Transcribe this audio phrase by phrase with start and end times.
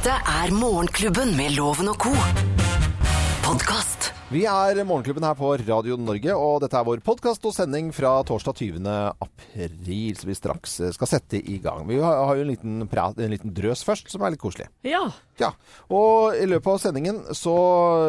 [0.00, 2.08] Dette er Morgenklubben med Loven og co.
[3.44, 4.06] Podkast.
[4.32, 8.14] Vi er Morgenklubben her på Radio Norge, og dette er vår podkast og sending fra
[8.24, 8.88] torsdag 20.
[9.20, 11.84] april, som vi straks eh, skal sette i gang.
[11.84, 14.70] Vi har jo en liten, prat, en liten drøs først, som er litt koselig.
[14.88, 15.02] Ja.
[15.36, 15.50] Ja,
[15.92, 17.58] og i løpet av sendingen så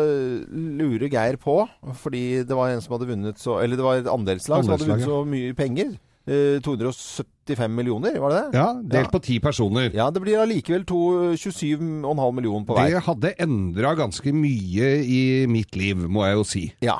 [0.06, 0.48] eh,
[0.80, 1.58] lurer Geir på,
[2.06, 4.88] fordi det var en som hadde vunnet så Eller det var et andelslag som hadde
[4.88, 5.92] vunnet så mye penger.
[6.30, 8.60] Eh, 275 millioner, var det det?
[8.60, 9.90] Ja, delt på ti personer.
[9.96, 12.06] Ja, det blir allikevel 27,5
[12.38, 12.92] millioner på vei.
[12.94, 16.66] Det hadde endra ganske mye i mitt liv, må jeg jo si.
[16.86, 17.00] Ja.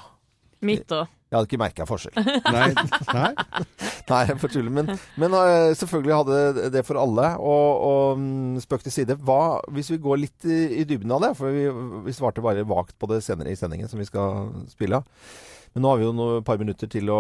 [0.66, 1.10] Mitt òg.
[1.32, 2.18] Jeg hadde ikke merka forskjell.
[2.52, 2.66] Nei,
[3.16, 3.30] nei?
[4.10, 4.74] Nei, jeg får tulle.
[4.76, 4.90] Men,
[5.22, 7.30] men øh, selvfølgelig hadde det for alle.
[7.40, 9.16] Og, og mm, spøk til side.
[9.16, 11.70] Hva, hvis vi går litt i, i dybden av det, for vi,
[12.04, 15.08] vi svarte bare vagt på det senere i sendingen som vi skal spille av.
[15.74, 17.20] Men nå har vi jo et par minutter til å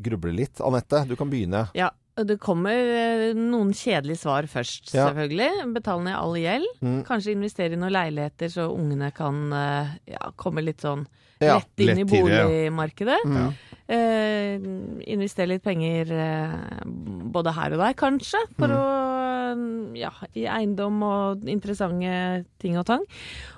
[0.00, 0.60] gruble litt.
[0.64, 1.66] Anette, du kan begynne.
[1.76, 1.90] Ja.
[2.18, 5.04] Det kommer eh, noen kjedelige svar først, Ja.
[5.06, 5.68] selvfølgelig.
[5.76, 6.66] Betale ned all gjeld.
[6.82, 6.96] Mm.
[7.06, 11.04] Kanskje investere i noen leiligheter så ungene kan eh, ja, komme litt sånn
[11.38, 13.20] Ja, lett inn i lett i boligmarkedet.
[13.22, 13.22] ja.
[13.22, 13.22] boligmarkedet.
[13.30, 13.52] Mm.
[13.94, 16.82] Eh, investere litt penger eh,
[17.30, 18.42] både her og der, kanskje.
[18.58, 18.74] For Mm.
[18.74, 23.04] å Ja, i eiendom og interessante ting og tang.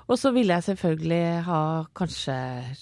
[0.07, 1.59] Og så ville jeg selvfølgelig ha
[1.97, 2.75] kanskje ja,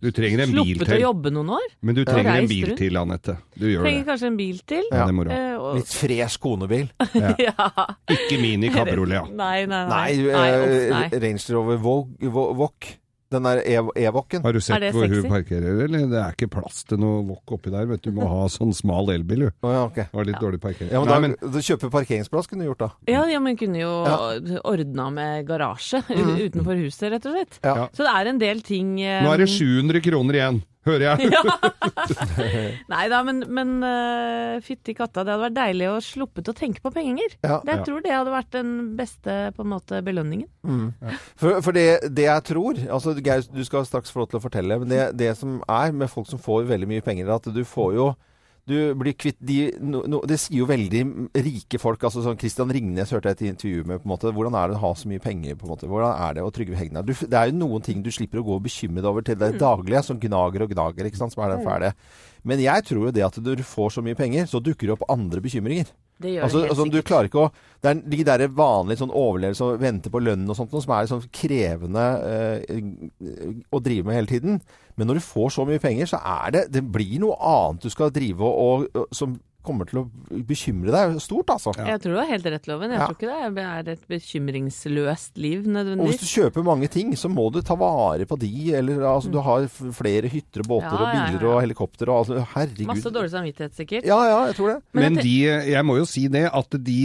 [0.00, 0.78] Du trenger en bil til.
[0.80, 1.66] sluppet å jobbe noen år.
[1.82, 3.34] Men du trenger en bil til, Anette.
[3.58, 4.06] Du gjør Trenger det.
[4.08, 4.84] kanskje en bil til.
[4.90, 5.06] Ja.
[5.08, 6.88] Eh, og- Litt fresh konebil.
[7.48, 7.68] ja.
[8.08, 9.18] Ikke Mini Cabriolet.
[9.18, 9.24] ja.
[9.28, 10.16] Nei, nei, nei.
[10.16, 11.20] Nei, Nei, uff, nei.
[11.26, 12.96] Range Rover Vogue- Vogue.
[13.30, 14.42] Den der E-vokken.
[14.42, 16.06] Har du sett hvor hvor hun parkerer, eller?
[16.10, 18.10] Det er ikke plass til noe wok oppi der, vet du.
[18.10, 19.50] Du må ha sånn smal elbil, du.
[19.62, 20.00] Oh, ja, ok.
[20.12, 20.90] Har litt dårlig parkering.
[20.90, 22.90] Ja, men Nei, men kjøpe parkeringsplass kunne du gjort, da.
[23.10, 24.18] Ja, ja, men kunne jo Ja.
[24.66, 26.34] ordna med garasje mm.
[26.48, 27.60] utenfor huset, rett og slett.
[27.62, 27.76] Ja.
[27.84, 27.86] Ja.
[27.94, 29.24] Så det er en del ting um...
[29.26, 31.30] nå er det 700 kroner igjen, hører jeg.
[32.92, 36.82] Nei da, men, men uh, fytti katta, det hadde vært deilig å sluppet å tenke
[36.84, 37.36] på penger.
[37.44, 37.58] Ja.
[37.64, 37.84] Det, jeg Ja.
[37.88, 40.48] tror det hadde vært den beste på en måte belønningen.
[41.40, 41.86] For, for det,
[42.16, 45.04] det jeg tror altså Geir, du skal straks få lov til å fortelle, men det,
[45.20, 48.10] det som er med folk som får veldig mye penger, er at du får jo
[48.70, 51.02] du blir kvitt de no, no, Det sier jo veldig
[51.44, 52.02] rike folk.
[52.06, 54.02] altså sånn Christian Ringnes hørte jeg et intervju med.
[54.02, 55.56] på en måte, Hvordan er det å ha så mye penger?
[55.60, 57.06] på en måte, Hvordan er det å Trygve Hegnar?
[57.06, 59.38] Du, det er jo noen ting du slipper å gå og bekymre deg over til
[59.40, 61.10] det daglige, som gnager og gnager.
[61.10, 61.92] ikke sant, som er den fæle.
[62.44, 64.96] Men jeg tror jo det at når du får så mye penger, så dukker det
[64.96, 65.90] opp andre bekymringer.
[66.20, 67.50] Det gjør Altså, det helt altså, du klarer ikke å
[67.80, 70.94] Det er de der vanlige sånn overlevelse og vente på lønn og sånt, noe som
[70.96, 72.82] er sånn krevende eh,
[73.72, 74.58] å drive med hele tiden.
[75.00, 77.92] Men når du får så mye penger, så er det Det blir noe annet du
[77.92, 80.04] skal drive og, og, og som kommer til å
[80.48, 81.72] bekymre deg stort, altså.
[81.76, 82.90] Jeg tror du har helt rett, Loven.
[82.90, 83.06] Jeg Ja.
[83.06, 86.00] tror ikke det er et bekymringsløst liv, nødvendigvis.
[86.00, 88.50] Og hvis du kjøper mange ting, så må du ta vare på de.
[88.74, 89.66] Eller altså, du har
[89.96, 91.54] flere hytter og båter Ja, og biler ja.
[91.54, 92.86] og helikopter og altså, Herregud.
[92.90, 94.04] Masse dårlig samvittighet, sikkert.
[94.08, 94.78] Ja, ja, jeg tror det.
[94.92, 95.36] Men Men de,
[95.72, 96.98] jeg må jo si det, at de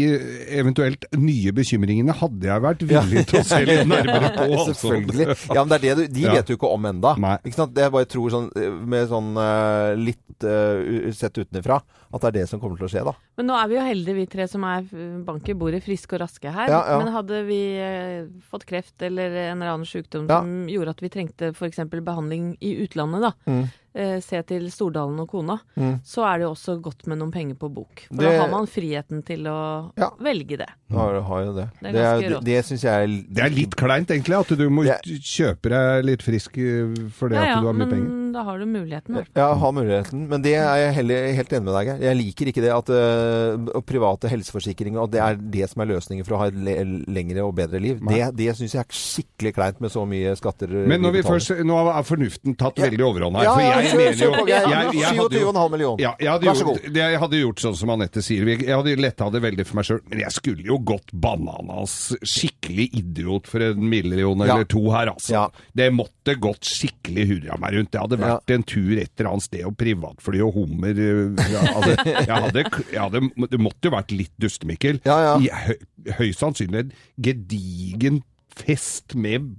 [0.62, 4.48] eventuelt nye bekymringene hadde jeg vært villig til å se litt nærmere på.
[4.56, 4.76] altså.
[4.86, 5.28] Selvfølgelig.
[5.56, 6.34] Ja, men det er det du, de Ja.
[6.38, 7.16] vet du ikke om enda.
[7.18, 7.38] Nei.
[7.46, 7.74] Ikke sant?
[7.76, 11.82] Det jeg bare tror sånn, eh, med sånn eh, litt uh, sett utenfra,
[12.16, 13.16] at det er det som kommer til å skje, da.
[13.38, 14.86] Men nå er vi jo heldige, vi tre som er
[15.28, 16.70] bank i bordet, friske og raske her.
[16.72, 17.00] Ja, ja.
[17.04, 20.40] Men hadde vi eh, fått kreft eller en eller annen sykdom Ja.
[20.42, 21.82] som gjorde at vi trengte f.eks.
[21.92, 23.32] behandling i utlandet, da.
[23.52, 23.66] Mm.
[23.96, 25.60] eh, Se til Stordalen og kona.
[25.76, 26.00] Mm.
[26.04, 28.06] Så er det jo også godt med noen penger på bok.
[28.08, 30.10] For Det- da har man friheten til å Ja.
[30.20, 30.70] velge det.
[30.92, 31.68] Ja, du har jo det.
[31.82, 34.58] Det er Det, er, det, det syns jeg er Det er litt kleint egentlig, at
[34.58, 37.90] du må kjøpe deg litt frisk eh, fordi Ja at ja, du har mye men
[37.90, 38.34] penger.
[38.34, 39.10] da har du muligheten.
[39.12, 39.44] i hvert fall.
[39.44, 40.28] Ja, har muligheten.
[40.30, 42.04] Men det er jeg heller, helt enig med deg, i.
[42.06, 42.90] Jeg liker ikke det at
[43.26, 46.76] øh, private helseforsikringer og det er det som er løsningen for å ha et le
[47.12, 48.00] lengre og bedre liv.
[48.06, 48.20] Nei.
[48.20, 51.54] Det, det syns jeg er skikkelig kleint med så mye skatter Men når vi først,
[51.66, 52.88] nå er fornuften tatt Ja.
[52.90, 53.48] veldig overhånd her.
[53.48, 54.70] Ja, for ja, jeg kjør, mener jo på, Geir.
[54.70, 56.04] jeg, jeg hadde jo 27,5 millioner.
[56.06, 56.80] Ja, jeg hadde, Vær så god.
[56.82, 58.52] Gjort, jeg hadde gjort sånn som Anette sier.
[58.56, 60.02] Jeg hadde letta det veldig for meg sjøl.
[60.12, 64.54] Men jeg skulle jo gått bananas skikkelig idiot for en million Ja.
[64.56, 65.32] eller to her, altså.
[65.36, 65.46] Ja.
[65.76, 67.92] Det måtte gått skikkelig hurra meg rundt.
[67.92, 71.62] Det hadde vært en tur et eller annet sted og privatfly og hummer Jeg ja,
[71.76, 75.02] altså, jeg hadde, jeg hadde, Det måtte jo vært litt dustemikkel.
[75.08, 75.34] Ja, ja.
[75.40, 75.80] I hø,
[76.20, 76.94] høyst sannsynlig en
[77.28, 78.22] gedigen
[78.56, 79.50] fest med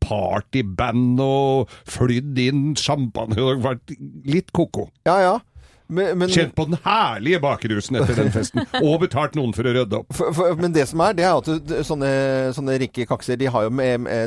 [0.00, 3.36] partyband og flydd inn champagne.
[3.36, 3.94] Det hadde vært
[4.30, 4.88] litt ko-ko.
[5.08, 5.34] Ja, ja.
[5.90, 9.74] Men, men, Kjent på den herlige bakerusen etter den festen, og betalt noen for å
[9.74, 10.14] rydde opp.
[10.14, 12.10] for, for, men det som er, det er at du, sånne,
[12.56, 13.74] sånne rike kakser, de har, jo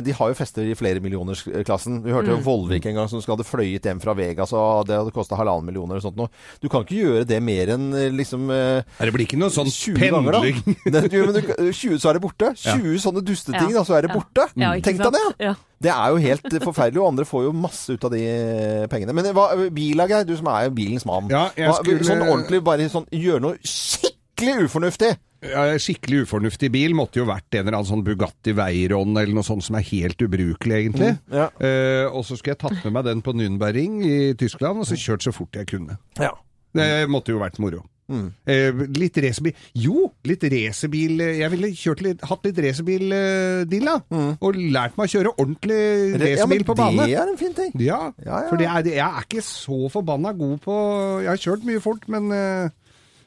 [0.04, 2.02] de har jo fester i flere millionersklassen.
[2.04, 2.42] Vi hørte jo Mm.
[2.44, 5.96] Vollvik en gang som hadde fløyet hjem fra Vegas, og det hadde kosta halvannen millioner
[6.00, 6.28] og sånt noe.
[6.60, 9.52] Du kan ikke gjøre det mer enn eh, liksom eh, Er det blir ikke noe
[9.54, 10.40] sånn 20 ganger, da.
[11.08, 11.40] du, men du,
[11.70, 12.50] 20, så er det borte.
[12.58, 13.78] 20 sånne dusteting, Ja.
[13.80, 14.18] da, så er det Ja.
[14.18, 14.48] borte.
[14.60, 15.24] Ja, Tenk deg det!
[15.46, 15.54] Ja.
[15.82, 19.12] Det er jo helt forferdelig, og andre får jo masse ut av de eh, pengene.
[19.16, 21.28] Men hva, Bila, Geir, du som er jo bilens mann.
[21.32, 25.12] Ja, jeg Hva- skulle- Sånn ordentlig, bare sånn, gjøre noe skikkelig ufornuftig.
[25.44, 29.44] Ja, skikkelig ufornuftig bil måtte jo vært en eller annen sånn Bugatti Veyron eller noe
[29.44, 31.10] sånt som er helt ubrukelig, egentlig.
[31.30, 31.50] Ja.
[31.60, 34.96] Eh, og så skulle jeg tatt med meg den på Nürnberring i Tyskland, og så
[34.96, 35.98] kjørt så fort jeg kunne.
[36.18, 36.30] ja.
[36.74, 37.84] Det måtte jo vært moro.
[38.10, 43.96] Eh, litt racerbil Jo, litt racerbil eh, Jeg ville kjørt litt, hatt litt racerbil-deal, da.
[44.44, 45.80] Og lært meg å kjøre ordentlig
[46.12, 47.06] Ja, racerbil på bane.
[47.08, 47.72] Det er en fin ting.
[47.80, 48.48] Ja, Ja, ja.
[48.50, 50.78] for det er, jeg er ikke så forbanna god på
[51.24, 52.68] Jeg har kjørt mye fort, men eh,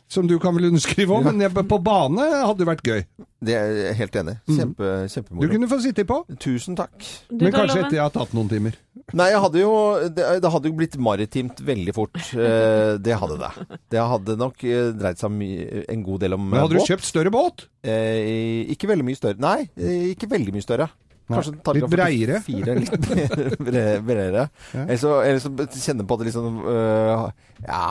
[0.07, 3.01] som du kan vel underskrive om, men jeg, på bane hadde det vært gøy.
[3.44, 4.35] Det er jeg helt enig.
[4.47, 5.50] Kjempe, Du Kjempemoro.
[5.51, 6.21] kunne få sitte på.
[6.39, 6.95] Tusen takk.
[7.27, 8.77] Du Men kanskje etter jeg har tatt noen timer.
[9.15, 9.71] Nei, jeg hadde jo
[10.12, 12.18] Det, det hadde jo blitt maritimt veldig fort.
[12.36, 13.51] Eh, det hadde det.
[13.94, 15.38] Det hadde nok eh, dreid seg
[15.88, 16.83] en god del om Men hadde båt.
[16.88, 17.68] du kjøpt større båt?
[17.88, 19.39] Eh, ikke veldig mye større.
[19.39, 20.89] Nei, eh, ikke veldig mye større.
[21.27, 22.38] Kanskje Nei, litt breiere.
[22.44, 22.94] Fire, litt
[24.07, 24.45] breiere.
[24.75, 24.83] Ja.
[24.86, 25.51] Eller så, eller så
[25.83, 27.25] kjenne på at det liksom øh,
[27.65, 27.81] Ja,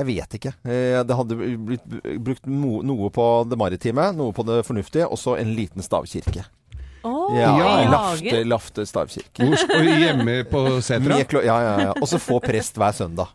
[0.00, 0.54] jeg vet ikke.
[0.64, 1.36] Eh, Det hadde
[1.68, 1.84] blitt
[2.24, 6.46] brukt noe på det maritime, noe på det fornuftige, og så en liten stavkirke.
[7.02, 7.50] Å, Ja,
[7.82, 8.44] i Lafte.
[8.46, 9.48] Lafte stavkirke.
[10.02, 11.18] Hjemme på setra?
[11.42, 11.92] Ja, ja, ja.
[11.98, 13.32] Og så få prest hver søndag.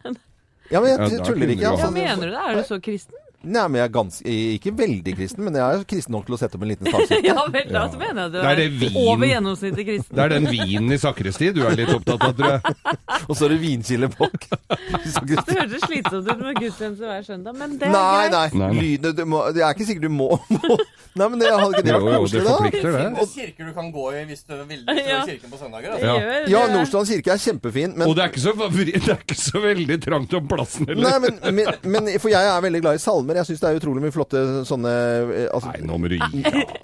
[0.71, 1.61] Ja, men jeg Ja, tuller ikke.
[1.61, 2.43] du Ja, Altså, mener du det?
[2.47, 3.15] Er du så kristen?
[3.45, 6.39] Nei, men jeg er ganske Ikke veldig kristen, men jeg er kristen nok til å
[6.41, 7.21] sette opp en liten stavkirke.
[7.29, 8.97] Ja vel, da så mener jeg du Det er er, det vin.
[9.03, 10.15] over gjennomsnittet kristen.
[10.17, 12.97] Det er den vinen i sakristi du er litt opptatt av, tror jeg.
[13.29, 14.47] Og så er det vinkilde bak.
[15.27, 18.33] Det hørtes slitsomt ut med gudstjeneste hver søndag, men det er Nei, greit.
[18.33, 18.59] nei.
[18.59, 18.81] Nei, nei.
[18.83, 20.77] Lyden du må, Det er ikke sikkert du må, må.
[21.17, 22.55] Nei, men det hadde ikke det Jo, vært jo, det koselig, da?
[22.57, 22.99] forplikter, det.
[23.05, 25.21] finnes kirker du kan gå i hvis du vil til Ja.
[25.27, 25.95] kirken på søndager.
[25.95, 26.05] Altså.
[26.05, 26.15] Ja.
[26.17, 26.75] gjør Ja, det.
[26.75, 29.97] Nordstrand kirke er kjempefin, men Og det er, ikke så, det er ikke så veldig
[30.03, 33.26] trangt om plassen Nei, men, men, men For jeg er veldig glad i salmer.
[33.35, 36.43] Jeg syns det er utrolig mye flotte sånne eh, altså, Nei, nå må du gi
[36.45, 36.75] deg.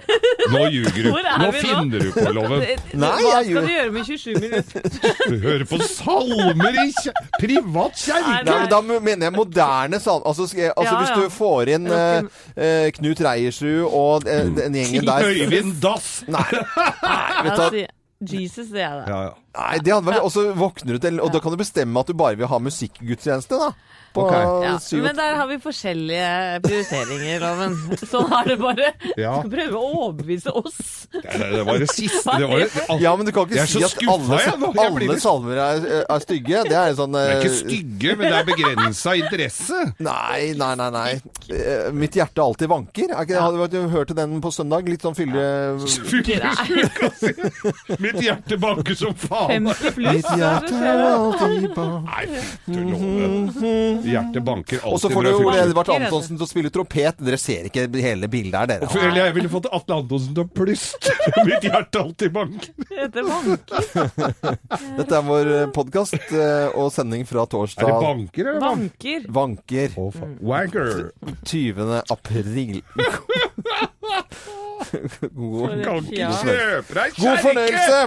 [0.51, 1.10] Nå ljuger du.
[1.13, 2.63] Nå finner du på, Loven.
[3.00, 4.88] Nei, Hva skal du gjøre med 27 minutter?
[5.30, 8.42] Du hører på salmer i kje privat kjerke!
[8.44, 10.28] Nei, men Da mener jeg moderne salmer.
[10.34, 11.22] Altså, skal altså Ja, Hvis ja.
[11.22, 16.12] du får inn eh, eh, Knut Reiersrud og eh, den gjengen der Øyvind Dass!
[16.28, 17.69] Nei, vet du, hva?
[17.69, 17.88] Altså,
[18.34, 19.07] Jesus, det er det.
[19.12, 19.34] Ja, ja.
[19.57, 22.09] Nei, det hadde vært Og så våkner du til Og da kan du bestemme at
[22.09, 23.73] du bare vil ha musikkgudstjeneste, da.
[24.13, 24.33] På Ok.
[24.33, 27.77] Ja, men der har vi forskjellige prioriteringer, Loven.
[28.11, 28.89] Sånn er det bare.
[29.17, 29.39] Ja.
[29.39, 30.77] Skal prøve å overbevise oss.
[31.13, 33.81] Det, det, det var det siste det var det, Ja, men du kan ikke si
[33.85, 34.53] at alle, jeg.
[34.53, 36.61] Jeg alle salmer er, er stygge.
[36.69, 39.81] Det er sånn Det er eh, ikke stygge, men det er begrensa interesse.
[40.11, 40.89] Nei, nei, nei.
[40.94, 41.09] nei.
[41.49, 43.15] Eh, Mitt hjerte alltid vanker.
[43.15, 44.88] Er ikke, hadde du hørt den på søndag?
[44.94, 45.44] Litt sånn fylle...
[48.03, 49.43] Mitt hjerte banker som faen.
[49.50, 50.13] 50 pluss.
[50.13, 54.12] Mitt hjerte er alltid på Nei, fytti.
[54.13, 56.50] Hjertet banker Og så alltid får når du jeg Ole fyller Edvard Antonsen til å
[56.50, 57.22] spille trompet.
[57.24, 58.90] Dere ser ikke hele bildet her, dere.
[59.04, 61.16] Eller jeg ville fått Atle Antonsen til å plystre.
[61.50, 62.74] Mitt hjerte alltid banker.
[62.94, 63.80] Dette banker.
[65.00, 66.34] Dette er vår podkast
[66.74, 69.25] og sending fra Er det torsdag banker eller banker?
[69.30, 69.44] Vanker.
[69.44, 69.98] Vanker.
[70.00, 70.36] Å, faen.
[70.44, 71.12] Wanker.
[71.44, 71.94] 20.
[72.13, 72.81] april.
[75.34, 76.30] God, Kan ikke Ja.
[76.38, 77.44] kjøpe deg God kjerke!
[77.48, 78.00] fornøyelse!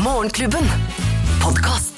[0.00, 0.68] Morgenklubben.
[1.40, 1.93] Podkast.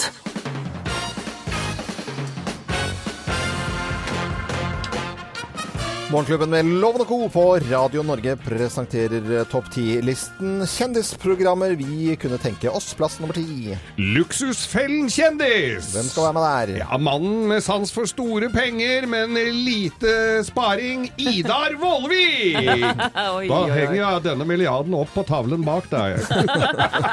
[6.17, 7.17] Morgenklubben med Loven og Co.
[7.29, 12.87] på Radio Norge presenterer Topp 10-listen kjendisprogrammer vi kunne tenke oss.
[12.97, 13.75] Plass nummer ti.
[14.01, 15.91] Luksusfellen kjendis!
[15.93, 16.73] Hvem skal være med der?
[16.87, 21.11] Ja, mannen med sans for store penger, men lite sparing.
[21.21, 22.57] Idar Vollvik!
[22.65, 26.17] Da henger jeg denne milliarden opp på tavlen bak deg.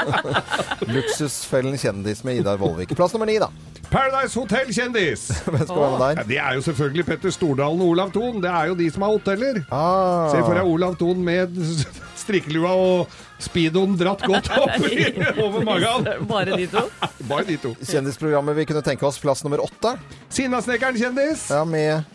[0.95, 2.95] Luksusfellen kjendis med Idar Vollvik.
[2.95, 3.51] Plass nummer ni, da.
[3.93, 5.27] Paradise Hotel-kjendis!
[5.45, 6.23] Hvem skal være med Ja, der?
[6.31, 8.39] det er jo selvfølgelig Petter Stordalen og Olav Thon.
[8.41, 9.61] Det er jo de som har hoteller.
[9.73, 10.29] Ah.
[10.31, 11.57] Se for deg Olav Thon med
[12.23, 15.09] strikkelua og speedoen dratt godt opp i-
[15.43, 16.07] over magen.
[16.29, 16.85] Bare de to?
[17.31, 17.73] Bare de to.
[17.83, 19.19] Kjendisprogrammet vi kunne tenke oss.
[19.19, 19.97] Plass nummer åtte.
[20.33, 21.49] Sinnasnekkeren kjendis.
[21.51, 22.05] Ja, med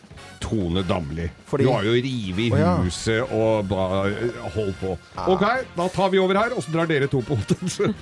[0.40, 1.26] Tone Damli.
[1.50, 2.72] Fordi- Du har jo revet i Å, ja.
[2.84, 4.94] huset og bare holdt på.
[5.34, 5.44] Ok,
[5.76, 7.98] da tar vi over her, og så drar dere to på hotellet.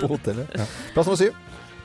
[0.00, 0.54] på hotellet.
[0.94, 1.34] Plass nummer syv.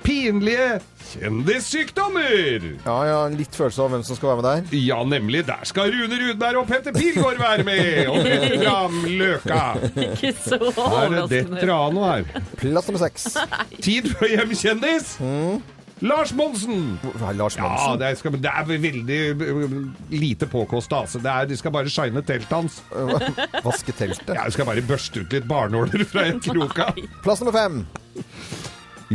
[0.04, 0.80] Pinlige
[1.14, 2.66] kjendissykdommer!
[2.86, 4.78] Ja, ja, litt følelse av hvem som skal være med der.
[4.84, 5.44] Ja, nemlig.
[5.48, 8.10] Der skal Rune Rudberg og Petter Pilgaard være med!
[8.12, 9.62] Og Petter av løka.
[10.10, 12.44] Ikke så Her er det detter av noe her.
[12.60, 13.30] Plass nummer seks.
[13.84, 15.16] Tid for hjemkjendis!
[16.04, 16.98] Lars Monsen!
[17.16, 18.00] Hva er Lars Ja, Monsen.
[18.02, 19.76] det, skal, det er veldig uh,
[20.12, 21.06] lite påkosta.
[21.06, 21.22] Altså.
[21.24, 22.82] Det er, de skal bare shine teltet hans.
[23.64, 24.34] Vaske teltet.
[24.36, 26.90] Ja, de skal bare børste ut litt barnåler fra en kroka.
[27.24, 27.86] Plass nummer fem.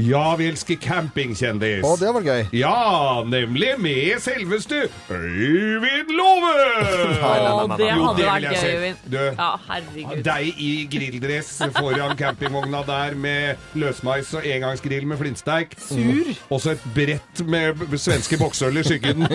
[0.06, 1.82] Ja, vi elsker campingkjendis.
[1.84, 2.42] Å, det var gøy.
[2.54, 6.52] Ja, nemlig med selveste Øyvind Låve!
[7.24, 8.74] Å, det Jo, hadde det vil vært jeg gøy.
[8.76, 9.02] Øyvind.
[9.10, 10.22] Du, Ja, herregud.
[10.28, 15.74] Deg i grilldress foran campingvogna der med løsmais og engangsgrill med flintsteik.
[15.88, 16.32] Sur.
[16.48, 19.26] Og så et brett med b- svenske boksøl i skyggen.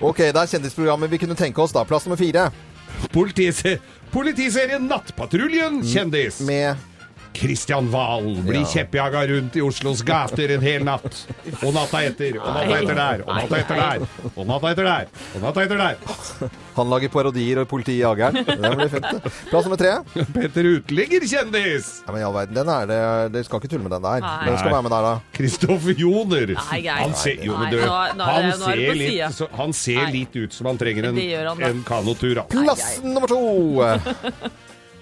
[0.00, 1.82] Ok, det er kjendisprogrammet vi kunne tenke oss da.
[1.88, 2.48] Plass nummer fire.
[3.12, 3.76] Politise
[4.12, 6.38] Politiserien Nattpatruljen, kjendis.
[6.46, 6.76] Med
[7.36, 8.66] Kristian Wahl blir Ja.
[8.72, 11.26] kjeppjaga rundt i Oslos gater en hel natt.
[11.62, 15.10] Og natta etter, og natta etter der, og natta etter der, og natta etter der,
[15.36, 16.50] og natta etter der.
[16.76, 18.40] Han lager parodier og politiet jager han.
[18.44, 19.28] Det blir fint.
[19.50, 19.92] Plass nummer tre.
[20.34, 21.88] Petter Uteligger, kjendis.
[22.06, 22.98] Ja, men i all verden, den er det
[23.36, 24.20] Dere skal ikke tulle med den der.
[24.24, 24.34] Nei.
[24.48, 25.14] Hvem skal være med der, da?
[25.36, 26.52] Kristoffer Joner.
[26.56, 29.72] Nei, Han ser, jo, men Nei, du, han nå er det ser, litt, så, han
[29.76, 30.12] ser Nei.
[30.20, 31.18] litt ut som han trenger en,
[31.70, 32.34] en kanotur.
[32.40, 32.46] da.
[32.52, 33.42] Plass nummer to.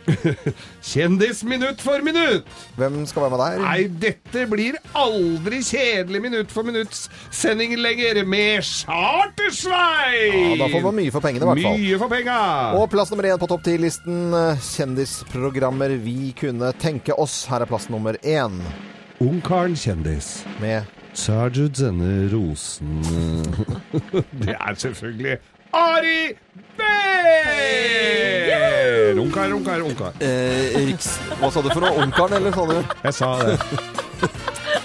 [0.90, 2.48] Kjendis minutt for minutt.
[2.78, 3.62] Hvem skal være med der?
[3.64, 10.54] Nei, dette blir aldri kjedelig minutt for minutts sending lenger med Chartersveien!
[10.54, 11.78] Ja, da får man mye for pengene, i hvert fall.
[11.80, 12.40] Mye for penga!
[12.80, 14.26] Og plass nummer én på topp ti-listen.
[14.36, 17.44] eh, Kjendisprogrammer vi kunne tenke oss.
[17.50, 18.60] Her er plass nummer én.
[19.24, 20.42] Ungkaren kjendis.
[20.60, 20.84] Med
[21.14, 22.98] Sergeant du rosen
[24.42, 25.38] Det er selvfølgelig
[25.74, 26.34] Ari
[27.94, 29.18] Behn!
[29.18, 30.12] Ungkar, ungkar, ungkar.
[30.20, 31.18] eh, Riks...
[31.40, 31.94] Hva sa du for noe?
[32.04, 32.74] Ungkaren, eller sa du?
[33.04, 33.58] Jeg sa det.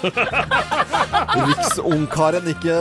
[1.40, 2.76] Riksungkaren, ikke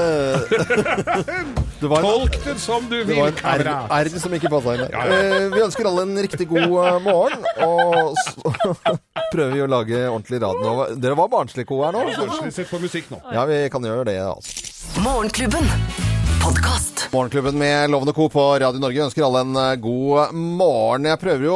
[1.79, 3.67] Det var en Tolk det som du vil, Det var en R.
[4.03, 4.83] R som ikke passa inn.
[4.93, 5.11] Ja, ja.
[5.19, 8.41] Eh, vi ønsker alle en riktig god eh, morgen, og så
[9.33, 10.65] prøver vi å lage ordentlig radio.
[10.99, 12.01] Dere var barnslige ko her nå.
[12.17, 13.17] Kanskje Sett på musikk nå.
[13.35, 14.49] Ja, vi kan gjøre det, altså.
[15.05, 15.65] Morgenklubben.
[16.43, 16.88] Podkast.
[17.11, 18.29] Morgenklubben med Lovende Co.
[18.29, 21.07] på Radio Norge ønsker alle en eh, god morgen.
[21.09, 21.53] Jeg prøver jo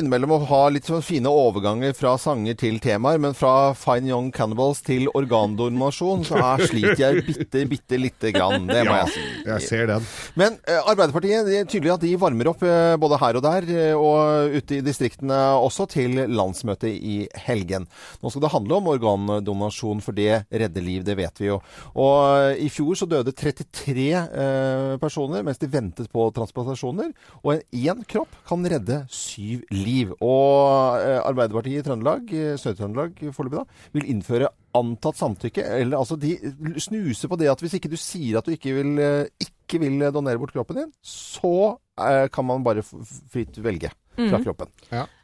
[0.00, 4.32] innimellom å ha litt sånn fine overganger fra sanger til temaer, men fra Fine Young
[4.34, 8.66] Cannibals til organdonasjon, så her sliter jeg bitte, bitte lite grann.
[8.66, 9.22] Det må Ja, jeg si.
[9.46, 10.08] jeg ser den.
[10.42, 13.70] Men eh, Arbeiderpartiet det er tydelig at de varmer opp eh, både her og der,
[13.76, 17.86] eh, og ute i distriktene også, til landsmøtet i helgen.
[18.24, 21.62] Nå skal det handle om organdonasjon, for det redder liv, det vet vi jo.
[21.94, 27.12] Og eh, i fjor så døde 33 eh, personer mens de ventet på transplantasjoner,
[27.42, 30.12] og én kropp kan redde syv liv.
[30.20, 35.64] Og eh, Arbeiderpartiet i Trøndelag, eh, Sør-Trøndelag foreløpig da, vil innføre antatt samtykke.
[35.80, 36.36] Eller altså, de
[36.82, 40.06] snuser på det at hvis ikke du sier at du ikke vil, eh, ikke vil
[40.14, 44.68] donere bort kroppen din, så kan man bare fritt velge fra kroppen.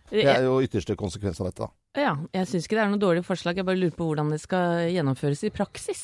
[0.08, 1.66] Det er jo ytterste konsekvens av dette.
[1.66, 2.00] da.
[2.00, 3.58] Ja, jeg syns ikke det er noe dårlig forslag.
[3.60, 6.02] Jeg bare lurer på hvordan det skal gjennomføres i praksis.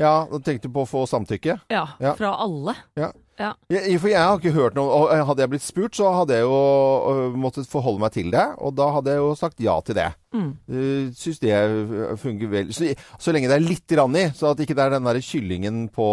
[0.00, 1.58] Ja, da tenkte du på å få samtykke?
[1.70, 2.14] Ja, Ja.
[2.18, 2.74] fra alle.
[2.98, 3.12] Ja.
[3.38, 3.52] Ja.
[3.68, 6.44] Jeg, for jeg har ikke hørt noe og Hadde jeg blitt spurt, så hadde jeg
[6.46, 6.58] jo
[7.10, 8.44] øh, måttet forholde meg til det.
[8.62, 10.12] Og da hadde jeg jo sagt ja til det.
[10.34, 10.50] Mm.
[10.66, 12.72] Uh, Syns det øh, fungerer vel.
[12.74, 12.90] Så,
[13.22, 15.84] så lenge det er litt rann i, så at ikke det er den der kyllingen
[15.94, 16.08] på,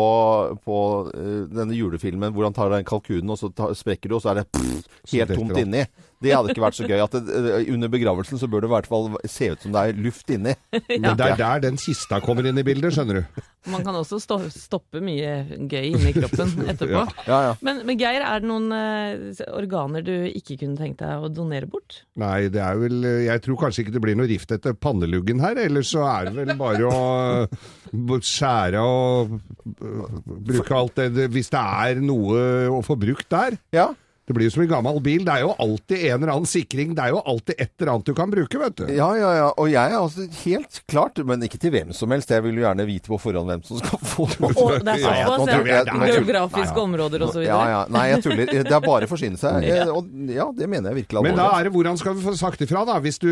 [0.65, 0.77] på
[1.09, 4.33] øh, denne julefilmen hvor han tar den kalkunen, og så tar, sprekker det, og så
[4.33, 5.85] er det pff, helt tomt inni.
[6.21, 6.99] Det hadde ikke vært så gøy.
[7.01, 10.01] At det, under begravelsen så bør det i hvert fall se ut som det er
[10.05, 10.53] luft inni.
[10.91, 13.41] Men det er der den kista kommer inn i bildet, skjønner du.
[13.71, 15.33] Man kan også stå, stoppe mye
[15.69, 17.03] gøy inni kroppen etterpå.
[17.25, 17.55] Ja, ja.
[17.65, 21.69] Men, men Geir, er det noen uh, organer du ikke kunne tenkt deg å donere
[21.69, 22.03] bort?
[22.21, 25.59] Nei, det er vel Jeg tror kanskje ikke det blir noe rift etter panneluggen her,
[25.61, 27.01] ellers så er det vel bare å
[27.47, 33.59] uh, skjære og uh, bruke alt det Hvis det er noe å få brukt der.
[33.75, 33.91] ja.
[34.29, 35.23] Det blir jo som en gammel bil.
[35.25, 36.91] Det er jo alltid en eller annen sikring.
[36.95, 38.83] Det er jo alltid et eller annet du kan bruke, vet du.
[38.93, 39.47] Ja, ja, ja.
[39.59, 42.29] Og jeg er altså helt klart, men ikke til hvem som helst.
[42.31, 44.27] Jeg vil jo gjerne vite på forhånd hvem som skal få.
[44.29, 45.81] Og det er Ja, ja, såpass, ja.
[45.89, 46.13] Tuller.
[46.13, 47.57] Geografiske områder og så videre.
[47.57, 47.71] ja.
[47.73, 47.81] ja.
[47.91, 48.51] Nei, jeg tuller.
[48.51, 49.67] Det er bare å forsyne seg.
[49.91, 52.61] Og ja, det mener jeg virkelig Men da er det hvordan skal vi få sagt
[52.63, 52.99] ifra, da?
[53.03, 53.27] Hvis du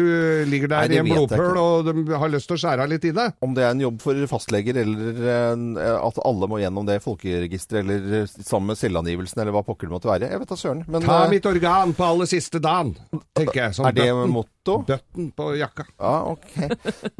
[0.49, 3.05] ligger der Nei, i en blodpøl og de har lyst til å skjære av litt
[3.07, 3.29] i det?
[3.45, 7.85] Om det er en jobb for fastleger, eller eh, at alle må gjennom det folkeregisteret,
[7.85, 10.31] eller sammen med selvangivelsen, eller hva pokker det måtte være.
[10.33, 10.78] Jeg vet da søren.
[10.87, 12.93] Men Ta eh, mitt organ på aller siste dagen,
[13.35, 13.75] tenker jeg.
[13.79, 14.33] Er det button.
[14.35, 14.77] motto?
[14.87, 15.85] Bøtten på jakka.
[15.97, 16.55] Ja, ok.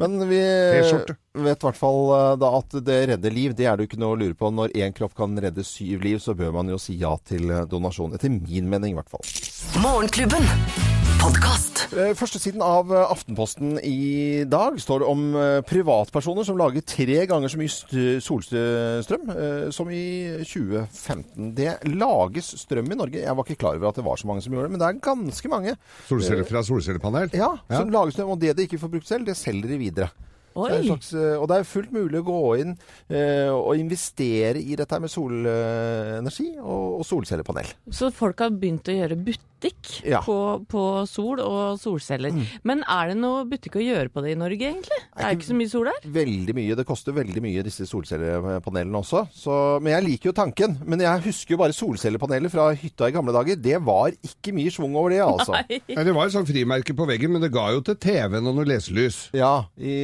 [0.00, 3.56] Men vi vet i hvert fall eh, da at det redder liv.
[3.58, 4.52] Det er det jo ikke noe å lure på.
[4.54, 7.66] Når én kropp kan redde syv liv, så bør man jo si ja til eh,
[7.70, 8.14] donasjon.
[8.16, 9.24] Etter min mening, i hvert fall.
[9.82, 10.99] Morgenklubben.
[11.20, 11.82] Podkast.
[11.92, 17.18] Eh, Førstesiden av eh, Aftenposten i dag står det om eh, privatpersoner som lager tre
[17.28, 19.28] ganger så mye st- solstrøm
[19.74, 20.00] som i
[20.48, 21.50] 2015.
[21.58, 23.20] Det lages strøm i Norge.
[23.24, 24.88] Jeg var ikke klar over at det var så mange som gjorde det, men det
[24.88, 25.76] er ganske mange.
[26.08, 27.30] Solceller fra solcellepanel.
[27.36, 27.82] Ja, Ja.
[27.82, 28.32] som lager strøm.
[28.36, 30.10] Og det de ikke får brukt selv, det selger de videre.
[30.50, 32.72] Det er slags, og det er fullt mulig å gå inn
[33.08, 37.70] eh, og investere i dette med solenergi og, og solcellepanel.
[37.94, 40.20] Så folk har begynt å gjøre but statikk Ja.
[40.24, 42.32] på, på sol og solceller.
[42.64, 44.96] Men er det noe butikk å gjøre på det i Norge, egentlig?
[45.12, 46.08] Det er jo ikke så mye sol der.
[46.14, 46.76] Veldig mye.
[46.78, 49.26] Det koster veldig mye, disse solcellepanelene også.
[49.36, 50.78] Så, men jeg liker jo tanken.
[50.88, 53.60] Men jeg husker jo bare solcellepaneler fra hytta i gamle dager.
[53.60, 55.58] Det var ikke mye schwung over det, altså.
[55.68, 58.56] Nei, det var et sånt frimerke på veggen, men det ga jo til TV-en og
[58.60, 59.26] noe leselys.
[59.36, 59.98] Ja, i,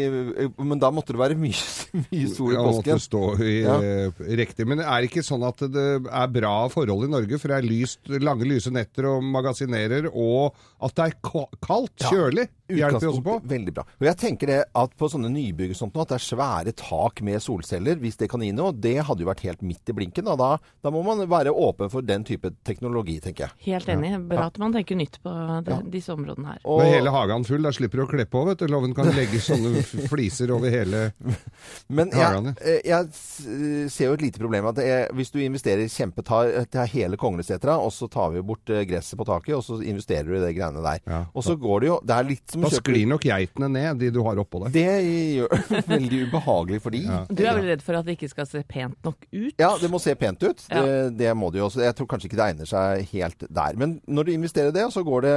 [0.60, 1.56] men da måtte det være mye,
[2.12, 3.76] mye sol i Ja, måtte stå i Ja.
[3.80, 4.66] eh, riktig.
[4.66, 7.38] Men er det ikke sånn at det er bra forhold i Norge?
[7.40, 12.02] For det er lyst, lange lyse netter og magasinerer, og at det er ka- kaldt,
[12.04, 12.10] Ja.
[12.10, 13.36] kjølig, hjelper jo også på.
[13.46, 13.84] Veldig bra.
[14.00, 16.74] Og jeg tenker det at på sånne nybygg og sånt nå, at det er svære
[16.76, 19.92] tak med solceller, hvis det kan gi noe, det hadde jo vært helt midt i
[19.96, 20.26] blinken.
[20.28, 23.52] Og da, da må man være åpen for den type teknologi, tenker jeg.
[23.72, 24.12] Helt enig.
[24.28, 25.30] Bra at man tenker nytt på
[25.64, 25.80] de, Ja.
[25.82, 26.58] disse områdene her.
[26.64, 28.66] Og, Med hele hagen full, da slipper du å kle på, vet du.
[28.66, 31.12] Loven kan legge sånne fliser over hele
[31.88, 34.66] men jeg, eh, jeg ser jo et lite problem.
[34.72, 38.84] at er, Hvis du investerer kjempetar til hele Konglesetra, og så tar vi bort eh,
[38.88, 41.02] gresset på taket, og så investerer du i det greiene der.
[41.06, 41.20] Ja.
[41.32, 44.10] Og så går det jo Det er litt som Da sklir nok geitene ned, de
[44.10, 44.74] du har oppå der.
[44.74, 44.94] Det
[45.38, 47.02] gjør veldig ubehagelig for de.
[47.30, 49.54] Du er vel redd for at det ikke skal se pent nok ut?
[49.60, 50.66] Ja, det må se pent ut.
[50.70, 50.82] Ja.
[50.82, 51.84] Det, det må det jo også.
[51.86, 53.78] Jeg tror kanskje ikke det egner seg helt der.
[53.78, 55.36] Men når du investerer det, og så går det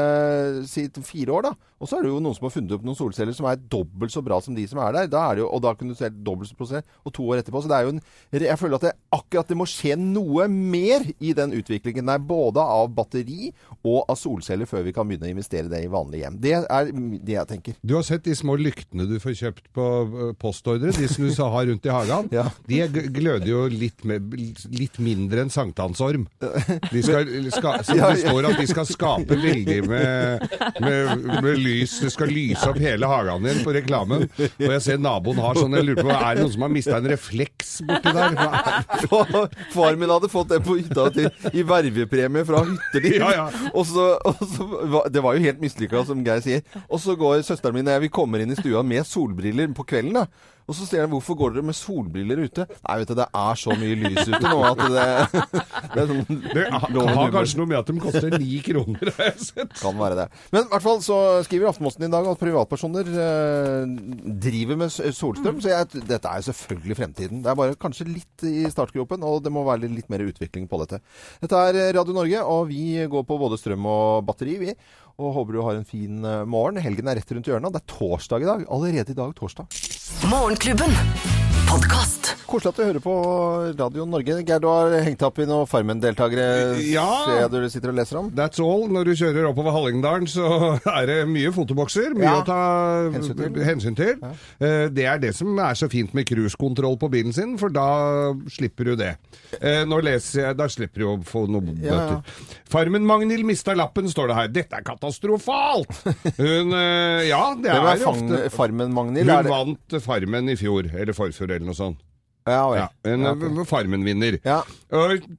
[0.70, 1.54] si fire år, da.
[1.80, 4.12] Og så er det jo noen som har funnet opp noen solceller som er dobbelt
[4.12, 5.12] så bra som de som er der.
[5.12, 7.42] Da er det jo, og da kunne du se dobbelt så prosent, og to år
[7.42, 7.64] etterpå.
[7.64, 8.04] Så det er jo en
[8.40, 12.22] Jeg føler at det akkurat det må skje noe mer i den utviklingen der.
[12.30, 13.50] Både av batteri
[13.84, 16.40] og av solceller før vi kan begynne å investere det i vanlige hjem.
[16.42, 17.78] Det er det jeg tenker.
[17.82, 21.34] Du har sett de små lyktene du får kjøpt på eh, postordre, de som du
[21.40, 22.30] har rundt i hagen?
[22.40, 22.46] Ja.
[22.70, 24.32] De er gløder jo litt, med,
[24.72, 26.28] litt mindre enn sankthansorm.
[26.40, 30.46] De skal, ska, som det står at de skal skape veldig med,
[30.84, 31.98] med, med lys.
[32.06, 34.28] Det skal lyse opp hele hagen din på reklamen.
[34.30, 36.98] Og jeg ser naboen har sånn, jeg lurer på, er det noen som har mista
[36.98, 38.38] en refleks borti der?
[39.76, 43.18] Far min hadde fått det på hytta til, i vervepremie fra Hytteliv.
[43.22, 43.48] Ja, ja.
[43.74, 44.08] Og så
[45.12, 46.64] Det var jo helt mislykka, som Geir sier.
[46.88, 49.88] Og så går søsteren min og jeg, vi kommer inn i stua med solbriller på
[49.90, 50.22] kvelden.
[50.22, 50.28] da.
[50.70, 52.68] Og så sier han 'hvorfor går dere med solbriller ute'?
[52.86, 55.08] Nei, vet du, det er så mye lys ute nå at det,
[55.96, 59.40] det sånn Det ha- har kanskje noe med at de koster ni kroner, har jeg
[59.50, 59.74] sett.
[59.82, 60.28] Kan være det.
[60.54, 63.86] Men i hvert fall så skriver Aftenposten i dag at privatpersoner eh,
[64.46, 65.40] driver med solstrøm.
[65.40, 65.62] solstrøm.
[65.64, 67.42] Så jeg, dette er jo selvfølgelig fremtiden.
[67.44, 70.80] Det er bare kanskje litt i startgropen, og det må være litt mer utvikling på
[70.86, 71.02] dette.
[71.42, 74.76] Dette er Radio Norge, og vi går på både strøm og batteri, vi.
[75.20, 76.80] Og håper du har en fin eh, morgen.
[76.80, 77.76] Helgen er rett rundt hjørnet.
[77.76, 78.68] Det er torsdag i dag.
[78.72, 79.68] Allerede i dag torsdag.
[80.32, 80.96] Morgenklubben.
[81.70, 82.32] Podkast.
[82.50, 83.12] Koselig at du hører på
[83.78, 84.40] Radio Norge.
[84.42, 87.06] Geir, du har hengt opp i noen Farmen-deltakere, Ja.
[87.28, 88.32] ser jeg du sitter og leser om.
[88.34, 88.88] That's all.
[88.90, 92.16] Når du kjører oppover Hallingdalen, så er det mye fotobokser.
[92.18, 92.40] Mye Ja.
[92.42, 92.58] å ta
[93.14, 93.60] Hensyn til.
[93.70, 94.16] hensyn til.
[94.24, 94.88] Ja.
[94.90, 98.90] Det er det som er så fint med cruisekontroll på bilen sin, for da slipper
[98.90, 99.12] du det.
[99.62, 102.08] Eh, Nå leser jeg Da slipper du å få noen Ja, ja.
[102.18, 102.58] bøter.
[102.70, 104.48] Farmen Magnhild mista lappen, står det her.
[104.58, 105.94] Dette er katastrofalt!
[106.38, 109.30] Hun eh, Ja, det det er ofte Farmen, Magnhild?
[109.30, 112.00] Hun Er det- vant Farmen i fjor, eller forfjor, eller noe sånt.
[112.50, 112.80] Ja, vel.
[112.80, 113.44] Ja, en Ja, ok.
[113.60, 114.40] eh, Farmen-vinner.
[114.48, 114.62] Ja.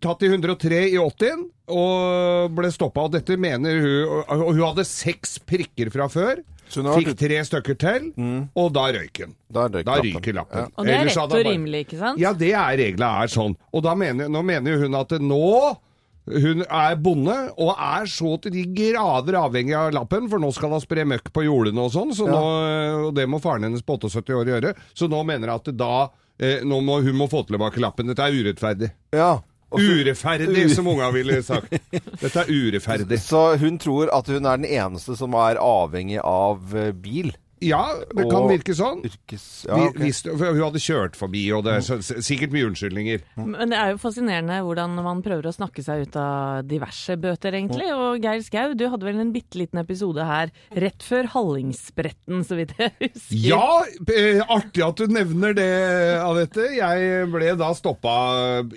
[0.05, 3.09] Tatt i 103 i 80 og ble stoppa.
[3.09, 6.43] Og dette mener hun Og hun hadde seks prikker fra før.
[6.71, 8.05] Fikk tre stykker til,
[8.55, 9.33] og da røyk hun.
[9.51, 10.13] Da røyk Da lappen.
[10.21, 10.61] ryker lappen.
[10.61, 10.67] Ja.
[10.79, 12.21] Og det er rett og rimelig, ikke sant?
[12.23, 13.57] Ja, det er regla er sånn.
[13.75, 15.41] Og da mener, nå mener hun at nå
[16.29, 20.75] hun er bonde og er så til de grader avhengig av lappen, for nå skal
[20.75, 22.41] hun spre møkk på jordene og sånn, så nå,
[23.09, 24.75] og det må faren hennes på 78 år gjøre.
[24.95, 25.95] Så nå mener hun at da
[26.39, 28.11] eh, må, hun må få tilbake lappen.
[28.13, 28.93] Dette er urettferdig.
[29.17, 29.39] Ja.
[29.71, 31.73] Urettferdig, som unga ville sagt.
[31.91, 33.21] Dette er urettferdig.
[33.23, 37.33] Så hun tror at hun er den eneste som er avhengig av eh, bil?
[37.61, 39.03] Ja, det kan Og- virke sånn.
[39.05, 39.47] Yrkes...
[39.69, 40.01] Ja, okay.
[40.07, 43.25] hvis, hun hadde kjørt forbi, og det er så, sikkert mye unnskyldninger.
[43.37, 47.57] Men det er jo fascinerende hvordan man prøver å snakke seg ut av diverse bøter,
[47.59, 47.91] egentlig.
[47.93, 52.57] Og Geir Skau, du hadde vel en bitte liten episode her rett før Hallingsbretten, så
[52.59, 53.37] vidt jeg husker.
[53.45, 55.69] Ja, eh, artig at du nevner det,
[56.25, 56.71] Anette.
[56.79, 58.15] Jeg ble da stoppa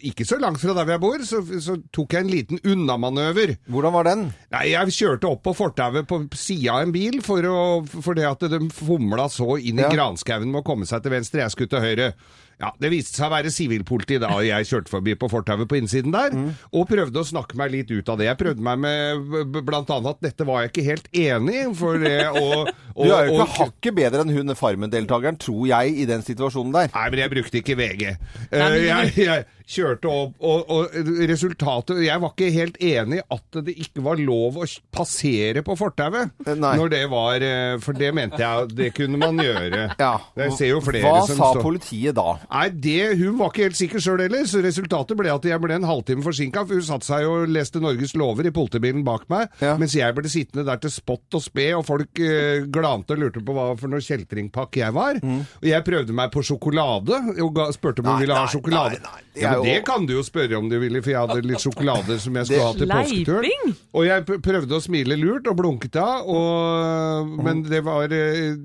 [0.04, 3.56] ikke så langt fra der hvor jeg bor, så, så tok jeg en liten unnamanøver.
[3.72, 4.28] Hvordan var den?
[4.54, 8.28] Nei, jeg kjørte opp på fortauet på sida av en bil for, å, for det
[8.28, 9.90] at de fomla så inn i Ja.
[9.94, 11.42] granskauen med å komme seg til venstre.
[11.46, 12.14] Jeg skulle til høyre.
[12.62, 16.14] Ja, Det viste seg å være sivilpoliti da jeg kjørte forbi på fortauet på innsiden
[16.14, 16.36] der,
[16.72, 18.28] og prøvde å snakke meg litt ut av det.
[18.30, 21.56] Jeg prøvde meg med b- b- blant annet at dette var jeg ikke helt enig
[21.64, 22.64] i, for det å,
[22.96, 26.72] Du er jo Og- ikke hakket bedre enn hun Farmen-deltakeren, tror jeg, i den situasjonen
[26.72, 26.90] der.
[26.94, 28.06] Nei, men jeg brukte ikke VG.
[28.06, 28.18] Nei,
[28.54, 30.98] Eh, men du- jeg, jeg kjørte opp, og, og
[31.30, 35.76] resultatet Jeg var ikke helt enig i at det ikke var lov å passere på
[35.80, 36.34] fortauet.
[36.46, 36.56] Eh.
[36.60, 39.84] Når det var eh, For det mente jeg det kunne man gjøre.
[40.04, 40.18] Ja.
[40.36, 42.34] Jeg ser jo flere Hva som sa står- politiet da?
[42.50, 45.76] Nei, det, Hun var ikke helt sikker sjøl heller, så resultatet ble at jeg ble
[45.78, 46.64] en halvtime forsinka.
[46.68, 49.76] For hun satte seg og leste Norges lover i politibilen bak meg, Ja.
[49.80, 53.44] mens jeg ble sittende der til spott og spe, og folk eh, glante og lurte
[53.46, 55.22] på hva for noe kjeltringpakk jeg var.
[55.24, 59.00] Og jeg prøvde meg på sjokolade, og ga, spurte om hun ville ha sjokolade.
[59.00, 59.42] nei, nei, nei.
[59.46, 62.20] ja, jo- det kan du jo spørre om du ville, for jeg hadde litt sjokolade
[62.20, 63.76] som jeg skulle ha til påsketuren.
[63.94, 68.56] Og jeg prøvde å smile lurt og blunket av, og, men det var eh,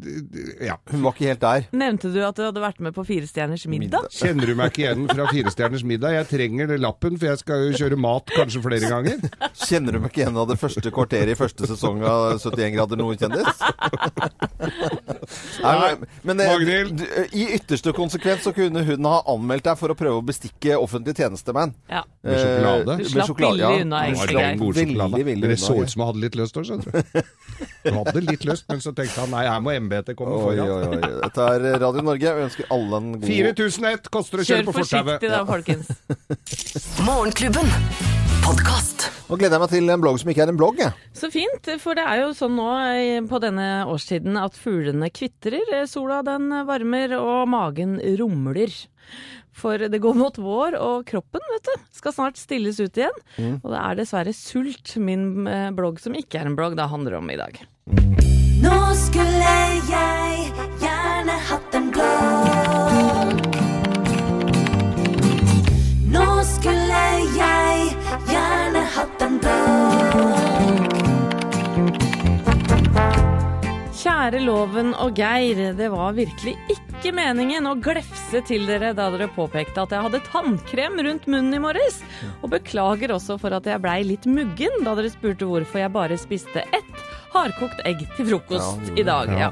[0.64, 0.77] Ja.
[0.90, 1.66] Hun var ikke helt der.
[1.72, 4.09] Nevnte du at du hadde vært med på Fire stjerners middag?
[4.14, 6.14] Kjenner du meg ikke igjen fra Firestjerners middag?
[6.18, 9.20] Jeg trenger det lappen, for jeg skal jo kjøre mat kanskje flere ganger.
[9.68, 13.01] Kjenner du meg ikke igjen av det første kvarteret i første sesong av 71 grader
[13.01, 13.62] nord kjendis?
[15.62, 15.74] Nei,
[16.24, 20.20] men, men eh, I ytterste konsekvens så kunne hun ha anmeldt deg for å prøve
[20.22, 21.74] å bestikke offentlig tjenestemann.
[21.90, 22.02] Ja.
[22.22, 22.92] Med sjokolade?
[22.92, 23.84] Eh, Du slapp sjokolade, billig ja.
[23.84, 25.24] unna, Det egentlig, Veldig, sjokolade.
[25.28, 27.22] veldig det så ut som han hadde litt lyst òg, skjønner du.
[27.88, 30.68] Du hadde litt lyst, men så tenkte han nei, her må embetet komme Oi, oi,
[30.68, 30.94] foran.
[30.98, 31.12] oi.
[31.24, 32.34] Dette er Radio Norge.
[32.38, 35.18] Vi ønsker alle en god 4001 koster å kjøre Kjør på fortauet.
[35.18, 36.98] forsiktig da, folkens.
[37.08, 38.27] Morgenklubben.
[38.48, 39.02] Podkast.
[39.28, 40.78] Nå gleder jeg meg til en blogg som ikke er en blogg.
[40.80, 40.94] Jeg.
[41.12, 45.66] Så fint, for det er jo sånn nå eh, på denne årstiden at fuglene kvitrer.
[45.76, 48.72] Eh, Sola den varmer, og magen rumler.
[49.52, 53.20] For det går mot vår, og kroppen vet du, skal snart stilles ut igjen.
[53.58, 57.18] Og det er dessverre sult min eh, blogg, som ikke er en blogg, det handler
[57.20, 57.61] om i dag.
[58.64, 59.84] Nå skulle jeg
[74.08, 79.26] Kjære Loven og Geir, det var virkelig ikke meningen å glefse til dere da dere
[79.34, 81.98] påpekte at jeg hadde tannkrem rundt munnen i morges.
[82.40, 86.16] Og beklager også for at jeg blei litt muggen da dere spurte hvorfor jeg bare
[86.16, 87.02] spiste ett
[87.34, 89.28] hardkokt egg til frokost i dag.
[89.36, 89.50] Ja.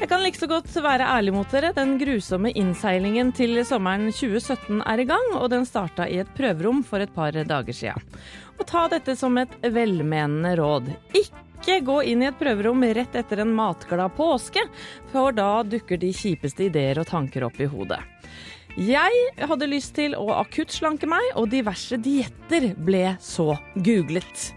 [0.00, 1.70] Jeg kan like så godt være ærlig mot dere.
[1.76, 6.82] Den grusomme innseilingen til sommeren 2017 er i gang, og den starta i et prøverom
[6.82, 7.94] for et par dager sia.
[8.58, 10.90] Og ta dette som et velmenende råd.
[11.14, 11.46] Ikke
[11.84, 14.62] gå inn i et prøverom rett etter en matglad påske,
[15.12, 18.00] for da dukker de kjipeste ideer og tanker opp i hodet.
[18.78, 24.50] Jeg hadde lyst til å akutt slanke meg, og diverse dietter ble så googlet.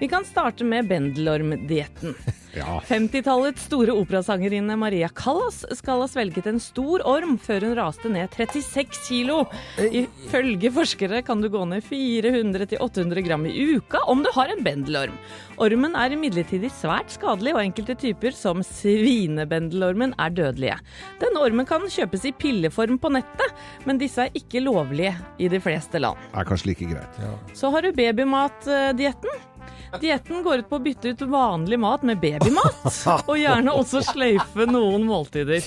[0.00, 2.16] Vi kan starte med bendelormdietten.
[2.56, 2.80] Ja.
[2.88, 8.32] 50-tallets store operasangerinne Maria Callas skal ha svelget en stor orm før hun raste ned
[8.34, 9.44] 36 kilo.
[9.78, 15.14] Ifølge forskere kan du gå ned 400-800 gram i uka om du har en bendelorm.
[15.60, 20.78] Ormen er imidlertid svært skadelig, og enkelte typer, som svinebendelormen, er dødelige.
[21.20, 23.52] Denne ormen kan kjøpes i pilleform på nettet,
[23.84, 26.16] men disse er ikke lovlige i de fleste land.
[26.30, 27.20] Det Er kanskje like greit.
[27.52, 29.49] Så har du babymatdietten.
[29.98, 32.84] Dietten går ut på å bytte ut vanlig mat med babymat,
[33.26, 35.64] og gjerne også sløyfe noen måltider.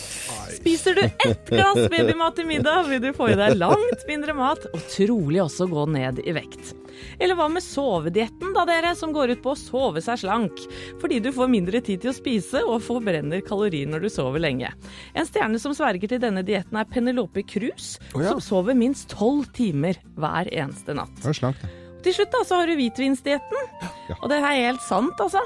[0.54, 4.64] Spiser du ett glass babymat til middag, vil du få i deg langt mindre mat,
[4.72, 6.74] og trolig også gå ned i vekt.
[7.20, 10.64] Eller hva med sovedietten, da dere, som går ut på å sove seg slank?
[11.02, 14.72] Fordi du får mindre tid til å spise og forbrenner kalorier når du sover lenge.
[15.18, 18.34] En stjerne som sverger til denne dietten er Penelope Cruz, oh ja.
[18.34, 21.16] som sover minst tolv timer hver eneste natt.
[21.22, 21.83] Det er slankt, det.
[22.04, 23.68] Til slutt da, så har du hvitvinsdietten.
[24.22, 25.42] Og det er helt sant, altså.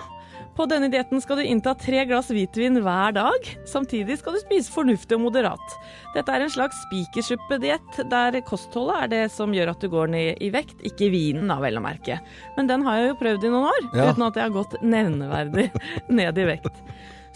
[0.58, 3.46] På denne dietten skal du innta tre glass hvitvin hver dag.
[3.70, 5.76] Samtidig skal du spise fornuftig og moderat.
[6.16, 10.42] Dette er en slags spikersuppediett, der kostholdet er det som gjør at du går ned
[10.42, 12.18] i vekt, ikke vinen da, vel å merke.
[12.58, 14.10] Men den har jeg jo prøvd i noen år, Ja.
[14.10, 15.68] uten at jeg har gått nevneverdig
[16.24, 16.82] ned i vekt.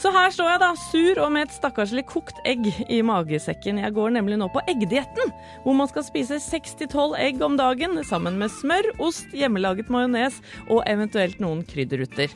[0.02, 3.78] Så her står jeg da, sur og med et stakkarslig kokt egg i magesekken.
[3.84, 5.30] Jeg går nemlig nå på eggdietten,
[5.62, 10.40] hvor man skal spise 6-12 egg om dagen sammen med smør, ost, hjemmelaget majones
[10.72, 12.34] og eventuelt noen krydderurter.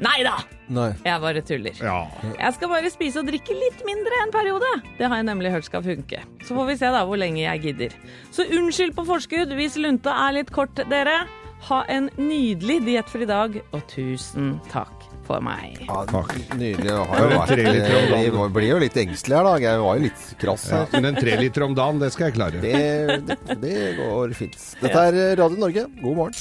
[0.00, 0.38] Nei da!
[0.72, 0.88] Nei.
[1.04, 1.76] Jeg bare tuller.
[1.76, 2.00] Ja.
[2.40, 4.72] Jeg skal bare spise og drikke litt mindre en periode.
[4.96, 6.24] Det har jeg nemlig hørt skal funke.
[6.48, 8.00] Så får vi se da hvor lenge jeg gidder.
[8.32, 11.26] Så unnskyld på forskudd hvis lunta er litt kort, dere.
[11.68, 15.80] Ha en nydelig diettfri dag, og tusen takk for meg.
[15.86, 16.34] Ja, Takk.
[16.54, 16.84] Nydelig.
[16.84, 19.56] Det har jo vært, eh, vi blir jo litt engstelige her, da.
[19.64, 22.38] Jeg var jo litt krass Ja, men en tre liter om dagen, det skal jeg
[22.38, 22.60] klare.
[22.60, 24.56] Det, det, det går fint.
[24.84, 25.88] Dette er Radio Norge.
[26.02, 26.34] God morgen.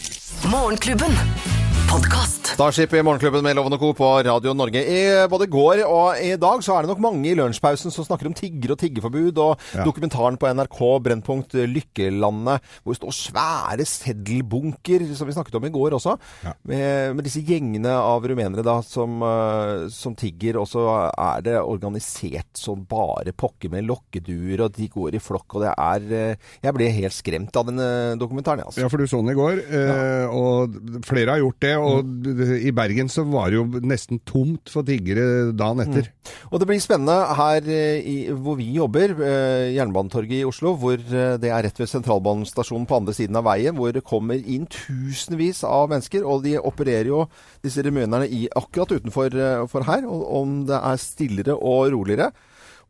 [0.51, 1.62] Morgenklubben.
[1.93, 2.39] Podkast.
[2.53, 3.87] Starship i Morgenklubben med Loven og Co.
[3.97, 4.81] på Radio Norge.
[4.81, 8.29] I både går og i dag så er det nok mange i lunsjpausen som snakker
[8.29, 9.83] om tigger og tiggeforbud, og Ja.
[9.85, 15.69] dokumentaren på NRK Brennpunkt Lykkelandet, hvor det står svære seddelbunker, som vi snakket om i
[15.73, 16.53] går også, Ja.
[16.65, 21.57] med, med disse gjengene av rumenere da, som, eh, som tigger, og så er det
[21.61, 26.35] organisert som bare pokker med lokkeduer, og de går i flokk, og det er eh,
[26.63, 28.81] Jeg ble helt skremt av denne dokumentaren, altså.
[28.81, 31.82] Ja, for du så den i går, eh, og flere har gjort det.
[31.83, 32.39] Og Mm.
[32.67, 36.09] i Bergen så var det jo nesten tomt for tiggere dagen etter.
[36.51, 40.95] Og det blir spennende her eh, i, hvor vi jobber, eh, Jernbanetorget i Oslo, hvor
[40.97, 44.65] eh, det er rett ved sentralbanestasjonen på andre siden av veien, hvor det kommer inn
[44.71, 47.25] tusenvis av mennesker, og de opererer jo
[47.63, 52.31] disse rumenerne i akkurat utenfor for her, og om det er stillere og roligere.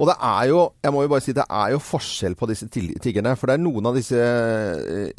[0.02, 2.66] Og det er jo, jeg må jo bare si, det er jo forskjell på disse
[2.68, 3.36] tiggerne.
[3.38, 4.18] For det er noen av disse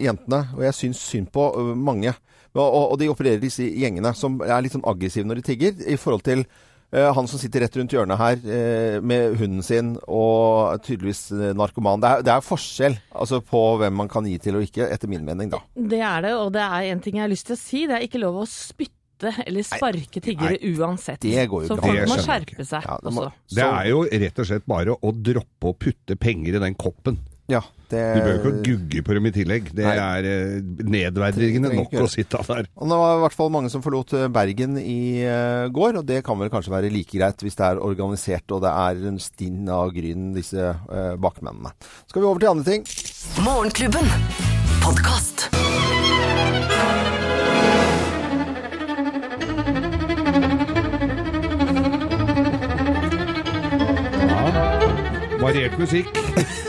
[0.03, 1.45] jentene, og jeg syns synd på
[1.79, 2.15] mange,
[2.63, 5.97] og, og, de opererer disse gjengene som er litt sånn aggressive når de tigger, i
[5.99, 10.79] forhold til eh, han som sitter rett rundt hjørnet her eh, med hunden sin og
[10.87, 12.03] tydeligvis eh, narkoman.
[12.03, 15.11] Det er, det er forskjell altså, på hvem man kan gi til og ikke, etter
[15.11, 15.65] min mening, da.
[15.75, 17.87] Det er det, og det er en ting jeg har lyst til å si.
[17.91, 19.01] Det er ikke lov å spytte
[19.45, 21.23] eller sparke tiggere uansett.
[21.23, 23.55] det går jo Så folk må skjerpe seg Ja, det må- også.
[23.57, 27.19] Det er jo rett og slett bare å droppe å putte penger i den koppen.
[27.51, 27.61] Ja,
[27.93, 29.67] det, Du behøver ikke å gugge på dem i tillegg.
[29.77, 29.97] Det Nei.
[30.01, 32.71] er eh, nedverdigende nok å sitte der.
[32.81, 36.09] Og det var i hvert fall mange som forlot eh, Bergen i eh, går, og
[36.09, 39.21] det kan vel kanskje være like greit hvis det er organisert og det er en
[39.21, 40.73] stinn av gryn, disse
[41.21, 41.75] bakmennene.
[42.09, 42.89] Skal vi over til andre ting?
[43.45, 44.09] Morgenklubben.
[44.85, 45.49] Podkast.
[55.55, 56.09] Variert musikk,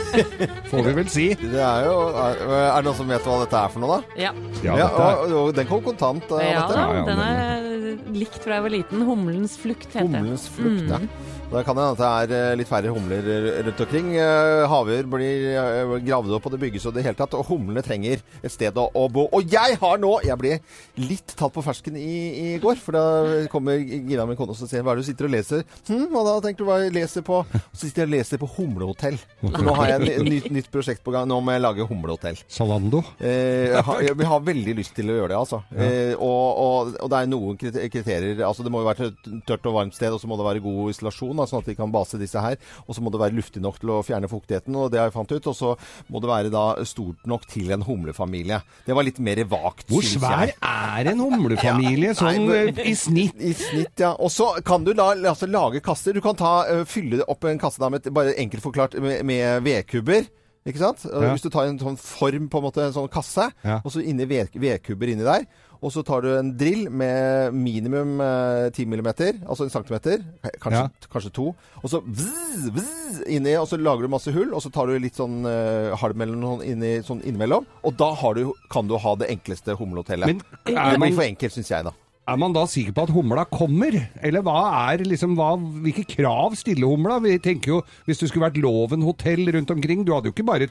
[0.70, 1.24] får vi vel si.
[1.40, 4.20] Det er jo Er, er det noen som vet hva dette er for noe, da?
[4.22, 4.30] Ja,
[4.62, 6.28] Ja, er, og, og den kom kontant.
[6.38, 6.76] eh, ja dette.
[6.76, 9.02] da, Ja, ja, den den er likt fra jeg var liten.
[9.08, 10.20] Humlens flukt heter den.
[10.22, 10.92] Humlens flukt, Mm.
[10.94, 11.00] ja.
[11.46, 13.26] Da kan det hende at det er eh, litt færre humler
[13.62, 14.08] rundt omkring.
[14.18, 17.36] Eh, Haver blir eh, gravd opp, og det bygges og det hele tatt.
[17.38, 19.28] Og humlene trenger et sted å, bo.
[19.30, 20.56] Og jeg har nå Jeg ble
[20.98, 22.80] litt tatt på fersken i, i går.
[22.82, 25.62] For da kommer Gina, min kone, og sier hva er det du sitter og leser?
[25.86, 26.34] Hm, og da?
[26.48, 27.38] Tenker du hva jeg leser på?
[27.70, 29.20] Så sitter jeg og leser på Humlehotell.
[29.44, 31.30] For nå har jeg et nytt, nytt prosjekt på gang.
[31.30, 32.42] Nå må jeg lage humlehotell.
[32.50, 33.04] Salando.
[33.20, 35.62] Eh, jeg, har, jeg har veldig lyst til å gjøre det, altså.
[35.78, 38.42] Eh, og, og, og det er noen kriterier.
[38.42, 40.64] Altså, det må jo være et tørt og varmt sted, og så må det være
[40.66, 42.56] god isolasjon, da, sånn at de kan base disse her.
[42.86, 45.16] Og så må det være luftig nok til å fjerne fuktigheten, og det har jeg
[45.16, 45.46] fant ut.
[45.52, 45.74] Og så
[46.12, 48.60] må det være da stort nok til en humlefamilie.
[48.86, 52.94] Det var litt mer vagt, Hvor svær er en humlefamilie Ja, sånn nei, eh, i
[52.98, 53.36] snitt?
[53.40, 54.14] I snitt, ja.
[54.18, 56.16] Og så kan du da altså, lage kasser.
[56.16, 59.62] Du kan ta, eh, fylle opp en kasse da, med, bare enkelt forklart med, med
[59.66, 60.26] vedkubber.
[60.66, 61.04] Ikke sant?
[61.06, 61.28] Ja.
[61.30, 63.76] Hvis du tar en sånn form, på en måte, en sånn kasse, Ja.
[63.84, 65.44] og så inni ved- vedkubber inni der,
[65.80, 69.10] og så tar du en drill med minimum eh, 10 mm,
[69.46, 70.24] altså en centimeter,
[70.62, 71.50] kanskje, kanskje to,
[71.82, 74.96] og så vzz, vzz, inni, og så lager du masse hull, og så tar du
[75.02, 78.96] litt sånn eh, halm eller noe inni, sånn innimellom, og da har du, kan du
[79.02, 80.32] ha det enkleste humlehotellet.
[80.32, 81.94] Men det blir for enkelt, syns jeg, da.
[82.26, 83.94] Er man da sikker på at humla kommer?
[84.20, 84.56] Eller hva
[84.90, 85.52] er liksom, hva,
[85.84, 87.20] hvilke krav stiller humla?
[87.22, 90.46] Vi tenker jo, Hvis det skulle vært Loven hotell rundt omkring, du hadde jo ikke
[90.48, 90.66] bare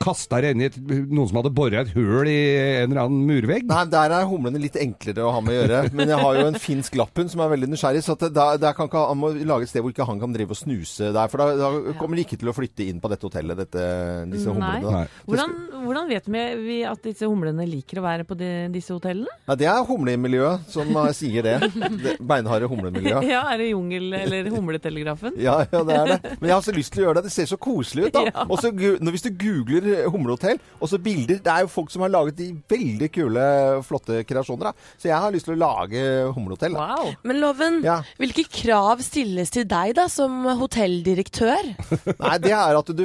[0.00, 2.36] kasta deg inn i et, noen som hadde bora et høl i
[2.84, 3.66] en eller annen murvegg.
[3.68, 5.80] Nei, der er humlene litt enklere å ha med å gjøre.
[5.98, 8.56] Men jeg har jo en finsk lapphund som er veldig nysgjerrig, så at det- der,
[8.62, 11.10] der kan ikke, han må lage et sted hvor ikke han kan drive og snuse
[11.12, 11.28] der.
[11.32, 13.84] For da, da kommer de ikke til å flytte inn på dette hotellet, dette,
[14.32, 14.54] disse Nei.
[14.54, 14.82] humlene.
[14.86, 14.90] da.
[15.02, 15.04] Nei.
[15.26, 16.30] Hvordan, hvordan vet
[16.62, 19.34] vi at disse humlene liker å være på de, disse hotellene?
[19.50, 21.56] Nei, det er humlemiljøet som eh, sier det.
[22.04, 23.26] det beinharde humlemiljøet.
[23.32, 25.36] Ja, er det jungel- eller humletelegrafen?
[25.42, 26.34] Ja, ja, det er det.
[26.40, 27.24] Men jeg har så lyst til å gjøre det.
[27.30, 28.24] Det ser så koselig ut, da.
[28.30, 28.46] Ja.
[28.50, 32.04] Og så hvis du googler eh, humlehotell, og så bilder Det er jo folk som
[32.04, 33.44] har laget de veldig kule,
[33.86, 34.90] flotte kreasjoner, da.
[35.00, 36.02] Så jeg har lyst til å lage
[36.36, 36.76] humlehotell.
[36.76, 37.12] Wow.
[37.26, 38.00] Men Loven, Ja.
[38.20, 41.72] hvilke krav stilles til deg da som hotelldirektør?
[42.22, 43.04] Nei, det er at du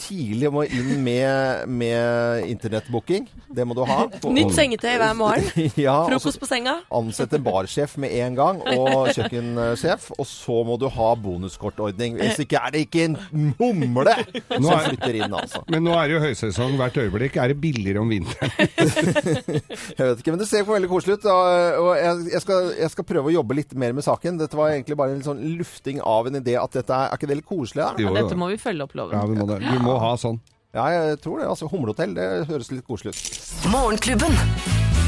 [0.00, 3.26] tidlig må inn med, med internettbooking.
[3.52, 4.06] Det må du ha.
[4.32, 5.48] Nytt sengetøy hver morgen.
[5.82, 6.76] Ja, Frokost på senga.
[6.98, 10.10] Ansette barsjef med en gang, og kjøkkensjef.
[10.18, 12.18] Og så må du ha bonuskortordning.
[12.20, 13.16] Hvis ikke er det ikke en
[13.58, 14.14] humle
[14.48, 15.62] som er- flytter inn, altså.
[15.72, 17.36] Men nå er det jo høysesong hvert øyeblikk.
[17.42, 18.52] Er det billigere om vinteren?
[19.98, 21.26] Jeg vet ikke, men det ser veldig koselig ut.
[21.32, 24.38] Og jeg, jeg, skal, jeg skal prøve å jobbe litt mer med saken.
[24.40, 27.30] Dette var egentlig bare en sånn lufting av en idé at dette er, er ikke
[27.30, 27.82] det litt koselig?
[27.84, 27.92] Da?
[28.02, 29.16] Jo, Ja, dette må vi følge opp, Loven.
[29.18, 29.60] Ja, vi må det.
[29.64, 30.40] Du må ha sånn.
[30.72, 31.46] Ja, jeg tror det.
[31.52, 33.40] altså Humlehotell, det høres litt koselig ut.
[33.68, 34.32] Morgenklubben.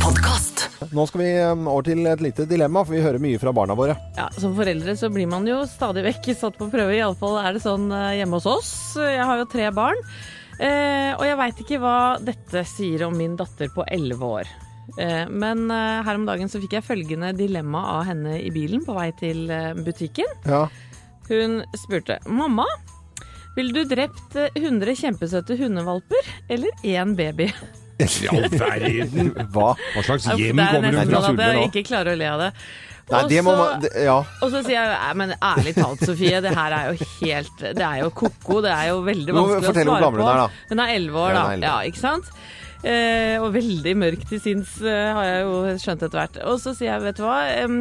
[0.02, 0.66] Podcast.
[0.92, 3.72] Nå skal vi um, over til et lite dilemma, for vi hører mye fra barna
[3.78, 3.94] våre.
[4.18, 6.92] Ja, Som foreldre så blir man jo stadig vekk satt på prøve.
[6.98, 8.72] Iallfall er det sånn eh, hjemme hos oss.
[9.00, 10.04] Jeg har jo tre barn.
[10.60, 14.52] Eh, og jeg veit ikke hva dette sier om min datter på elleve år.
[15.00, 18.84] Eh, Men eh, her om dagen så fikk jeg følgende dilemma av henne i bilen
[18.84, 20.28] på vei til eh, butikken.
[20.44, 20.66] Ja.
[21.32, 22.68] Hun spurte mamma,
[23.56, 27.50] ville du drept eh, 100 kjempesøte hundevalper eller én baby?
[28.02, 29.30] I all verden!
[29.54, 29.74] Hva?
[29.94, 31.20] Hva slags hjem det er kommer hun nesten nå?
[31.20, 32.50] Det at nesten at jeg ikke klarer å le av det.
[33.04, 34.16] Nei, det må man det, Ja.
[34.40, 38.00] Og så sier jeg men ærlig talt, Sofie, det her er jo helt Det er
[38.00, 38.62] jo ko-ko.
[38.64, 40.12] Det er jo veldig vanskelig å svare på.
[40.16, 40.68] hun er, da.
[40.70, 41.42] Hun er elleve år, da.
[41.44, 41.66] er 11.
[41.68, 42.30] Ja, ikke sant?
[42.84, 46.40] Eh, og veldig mørk til sinns, eh, har jeg jo skjønt etter hvert.
[46.50, 47.76] Og så sier jeg, vet du hva, um,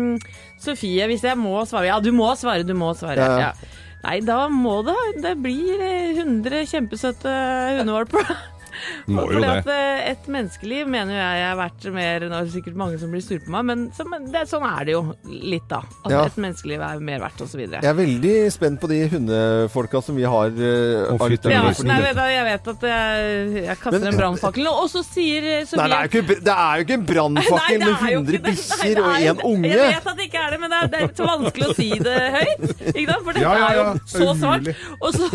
[0.63, 3.19] Sofie, hvis jeg må svare Ja, du må svare, du må svare.
[3.19, 3.79] Ja, ja.
[4.03, 7.31] Nei, da må det Det blir eh, 100 kjempesøte
[7.79, 8.33] hundevalper.
[9.13, 9.57] Må jo Fordi det.
[9.61, 13.11] at eh, et menneskeliv mener jeg er verdt mer Nå er det sikkert mange som
[13.13, 15.81] blir sure på meg, men så, det, sånn er det jo litt, da.
[16.03, 16.23] At Ja.
[16.27, 17.63] et menneskeliv er mer verdt, osv.
[17.63, 21.73] Jeg er veldig spent på de hundefolka som vi har uh, oh, fytti Ja, nei,
[21.89, 25.49] nei, vet jeg vet at jeg, jeg kaster Men- en brannfakkel nå, og så sier
[25.67, 27.93] så Sofie Nei, det er jo ikke, det er jo ikke en brannfakkel med det
[27.93, 28.53] er 100 ikke det.
[28.53, 29.73] Nei, bikkjer og én unge.
[29.73, 31.75] Jeg vet at det ikke er det, men det er, det er så vanskelig å
[31.77, 32.65] si det høyt.
[32.93, 33.23] Ikke sant?
[33.23, 34.71] For dette Ja, ja, er jo så svart.
[34.99, 35.29] Og så,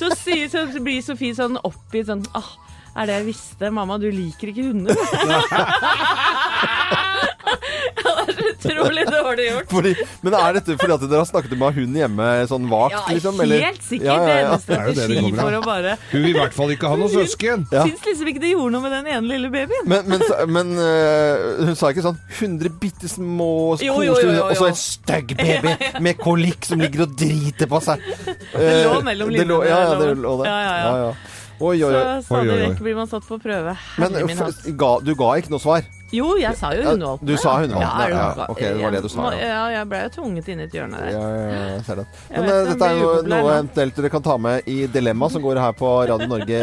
[0.00, 2.50] så, sier, så blir Sofie sånn oppgitt sånn ah,
[2.96, 3.70] er det jeg visste?
[3.74, 4.94] Mamma, du liker ikke hunder.
[8.00, 9.70] Er utrolig dårlig gjort.
[9.70, 9.92] Fordi,
[10.24, 13.40] men er dette fordi at dere har snakket med hund hjemme sånn vagt, Ja, liksom?
[13.44, 13.64] eller?
[13.66, 14.06] helt sikkert.
[14.06, 14.56] Ja, ja, ja.
[14.66, 17.12] Det er det strategi for å bare Hun vil i hvert fall ikke ha noen
[17.12, 17.66] søsken.
[17.72, 17.84] Ja.
[17.88, 19.88] Syns liksom ikke det gjorde noe med den ene lille babyen.
[19.90, 20.24] Men, men,
[20.56, 23.50] men uh, hun sa ikke sånn 100 bitte små
[23.80, 23.98] jo.
[24.00, 25.74] Og så en stygg baby
[26.04, 28.02] med kolikk som ligger og driter på seg.
[28.26, 30.48] Det lå Eh, mellom det linjene, Ja, ja, det lå det.
[30.50, 31.12] Ja, ja, ja.
[31.60, 32.22] Oi, oi, Så oi.
[32.24, 32.68] stadig oi, oi.
[32.70, 33.76] vekk blir man satt på prøve.
[34.00, 34.62] Men min hatt.
[34.80, 35.84] ga, du ga ikke noe svar?
[36.12, 37.26] Jo, jeg sa jo Ja, hundevalpene.
[37.30, 38.46] du sa hundevalpene, Ja, er ja.
[38.50, 39.46] Ok, det var det du sa, ja.
[39.46, 41.10] ja, jeg ble jo tvunget inn i et hjørne der.
[41.14, 42.06] Ja, ja, ja, jeg ser det.
[42.32, 45.44] Men vet eh, dette er jo noe eventuelt dere kan ta med i Dilemma, som
[45.44, 46.60] går her på Radio Norge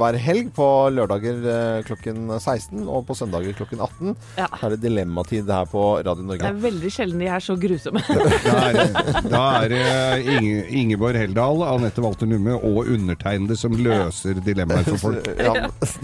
[0.00, 0.48] hver helg.
[0.56, 4.16] På lørdager eh, klokken 16 og på søndager klokken 18.
[4.38, 4.46] Ja.
[4.54, 6.40] Så er det dilemmatid her på Radio Norge.
[6.46, 8.00] Det er veldig sjelden de er så grusomme.
[8.46, 9.82] Da er, det- da er det
[10.36, 15.28] Inge, Ingeborg Heldal, Anette Walter Numme og undertegnede som løser dilemmaer for folk.
[15.36, 15.52] Ja,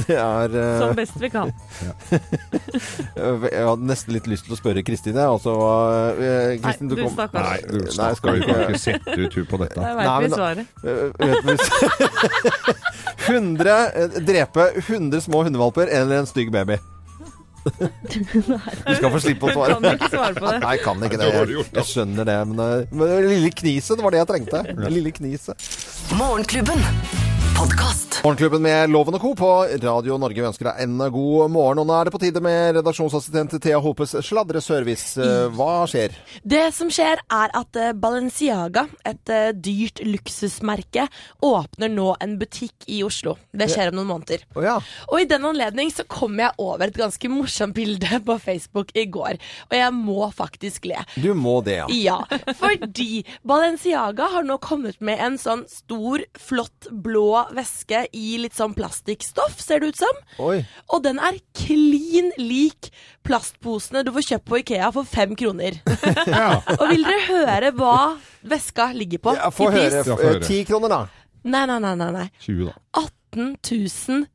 [0.09, 1.53] det er eh, Som best vi kan.
[3.17, 5.25] Jeg hadde nesten litt lyst til å spørre Kristine.
[5.29, 5.53] Altså,
[6.19, 7.43] eh, Kristin, Nei, du kom- stakkars.
[7.43, 9.75] Nei, du Nei, skal du vi ikke- ikke sette ut hun på dette.
[9.81, 10.67] Der Nei, veit men svaret.
[10.85, 11.55] Eh, vet vi
[13.27, 16.79] 100 eh, Drepe 100 små hundevalper eller en stygg baby?
[17.63, 19.77] Du skal få slippe å svare.
[19.79, 20.57] Kan ikke svare på det.
[20.65, 21.29] Nei, jeg kan ikke det.
[21.31, 22.39] Jeg, jeg skjønner det.
[22.51, 24.63] Men, eh, men det lille kniset, det var det jeg trengte.
[24.83, 25.69] Det lille kniset.
[26.19, 26.83] Morgenklubben.
[27.63, 28.19] Podkast.
[28.25, 29.29] Morgenklubben med Loven og Co.
[29.39, 29.49] på
[29.83, 31.79] Radio Norge Vi ønsker deg en god morgen.
[31.83, 35.15] Og nå er det på tide med redaksjonsassistent Thea Hopes sladreservice.
[35.23, 36.17] Eh, Hva skjer?
[36.43, 41.07] Det som skjer, er at eh, Balenciaga, et eh, dyrt luksusmerke,
[41.43, 43.37] åpner nå en butikk i Oslo.
[43.55, 44.43] Det skjer om noen måneder.
[44.55, 44.77] Oh, ja.
[45.11, 49.07] Og i den anledning så kom jeg over et ganske morsomt bilde på Facebook i
[49.07, 49.39] går.
[49.71, 50.99] Og jeg må faktisk le.
[51.15, 51.87] Du må det, ja.
[51.95, 52.19] Ja,
[52.59, 58.75] fordi Balenciaga har nå kommet med en sånn stor, flott blå veske i litt sånn
[58.77, 60.21] plastikkstoff, ser det ut som.
[60.45, 60.63] Oi.
[60.93, 62.91] Og den er klin lik
[63.27, 65.79] plastposene du får kjøpt på Ikea for fem kroner.
[66.33, 66.61] Ja.
[66.79, 67.97] Og vil dere høre hva
[68.49, 70.01] veska ligger på Ja, Få i høre.
[70.03, 70.45] Eh, høre.
[70.47, 71.01] Ti kroner, da.
[71.43, 72.27] Nei, nei, nei, nei, nei.
[72.45, 72.75] 20, da.
[73.03, 73.22] 18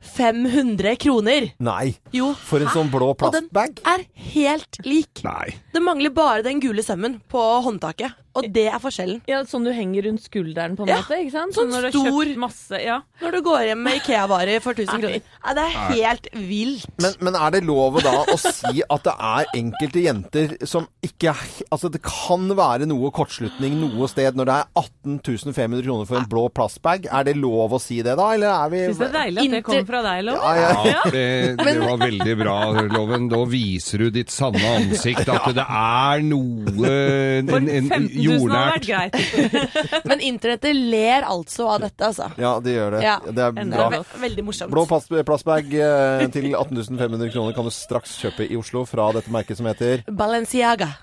[0.02, 1.52] 500 kroner.
[1.64, 1.96] Nei.
[2.16, 3.80] Jo, For en sånn blå plastbag.
[3.80, 5.24] og den er helt lik.
[5.28, 5.56] Nei.
[5.74, 8.16] Det mangler bare den gule sømmen på håndtaket.
[8.38, 9.24] Og det er forskjellen.
[9.26, 11.16] Ja, Sånn du henger rundt skulderen, på en Ja, måte?
[11.18, 11.56] ikke sant?
[11.56, 13.00] sånn når stor- masse Ja.
[13.20, 15.22] Når du går hjem med Ikea-varer for 1000 kroner.
[15.44, 16.86] Ja, det er helt vilt.
[17.02, 21.34] Men, men er det lov da å si at det er enkelte jenter som ikke
[21.72, 26.18] Altså det kan være noe kortslutning noe sted når det er 18 500 kroner for
[26.18, 27.08] en blå plastbag.
[27.12, 29.56] Er det lov å si det da, eller er vi Syns det er deilig at
[29.58, 30.44] det kommer fra deg, Loven.
[30.44, 30.84] Ja, ja.
[30.88, 31.26] Ja, det,
[31.62, 32.58] det var veldig bra,
[32.94, 33.28] Loven.
[33.32, 35.32] Da viser du ditt sanne ansikt.
[35.34, 40.04] At det er noe en, For en, en 15 000 hadde jordnært vært greit.
[40.10, 42.30] Men internettet ler altså av dette, altså.
[42.42, 43.04] Ja, det gjør det.
[43.06, 43.18] Ja.
[43.28, 43.90] Det er bra.
[43.94, 44.74] Ve veldig morsomt.
[44.74, 49.12] Blå plast, plastbag eh, til 18 500 kroner kan du straks kjøpe i Oslo fra
[49.18, 50.94] dette merket som heter Balenciaga.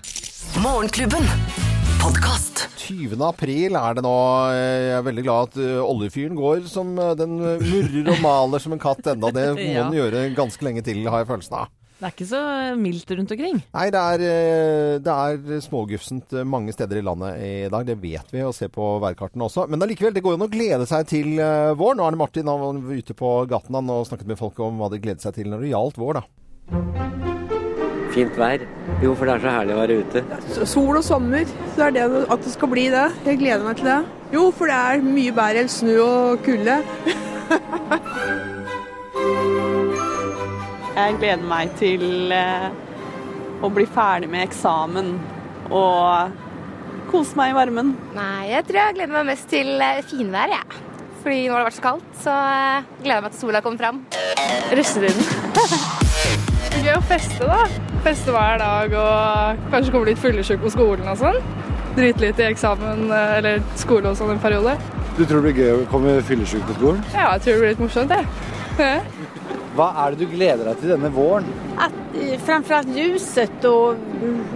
[0.63, 1.25] Morgenklubben.
[2.05, 2.59] Podkast.
[2.85, 3.15] 20.
[3.25, 4.11] april er det nå.
[4.53, 8.75] Jeg er veldig glad at eh, oljefyren går som eh, den murrer og maler som
[8.75, 9.31] en katt enda.
[9.33, 9.87] Det må Ja.
[9.87, 11.71] den gjøre ganske lenge til, har jeg følelsen av.
[11.95, 12.41] Det er ikke så
[12.77, 13.57] mildt rundt omkring.
[13.73, 17.89] Nei, det er, eh, det er smågufsent eh, mange steder i landet i dag.
[17.89, 19.65] Det vet vi, og ser på værkartene også.
[19.71, 21.97] Men allikevel, det går jo an å glede seg til eh, vår.
[21.97, 24.77] Nå er det Martin han var ute på gaten han, og snakket med folk om
[24.83, 27.44] hva de gledet seg til når det gjaldt vår, da.
[28.15, 28.61] Fint vær.
[29.03, 30.21] Jo, for det er så herlig å være ute.
[30.63, 33.09] Sol og sommer, så er det at det skal bli det.
[33.27, 33.97] Jeg gleder meg til det.
[34.31, 36.79] Jo, for det er mye bedre enn snø og kulde.
[40.95, 42.69] Jeg gleder meg til eh,
[43.59, 45.09] å bli ferdig med eksamen
[45.67, 46.31] og
[47.11, 47.91] kose meg i varmen.
[48.15, 50.81] Nei, jeg tror jeg gleder meg mest til eh, finvær, jeg.
[51.19, 53.83] Fordi nå har det vært så kaldt, så eh, gleder jeg meg til sola kommer
[53.83, 54.03] fram.
[54.71, 56.43] Russetiden.
[56.83, 57.61] Gøy å feste, da.
[58.05, 61.37] Feste hver dag og kanskje komme litt fyllesyk på skolen og sånn.
[61.95, 64.75] Drite litt i eksamen eh, eller skole og sånn en periode.
[65.15, 66.99] Du tror det blir gøy å komme fyllesyk på skolen?
[67.13, 68.27] Ja, jeg tror det blir litt morsomt, jeg.
[69.75, 71.47] Hva er det du gleder deg til denne våren?
[71.79, 73.97] At, eh, framförallt ljuset og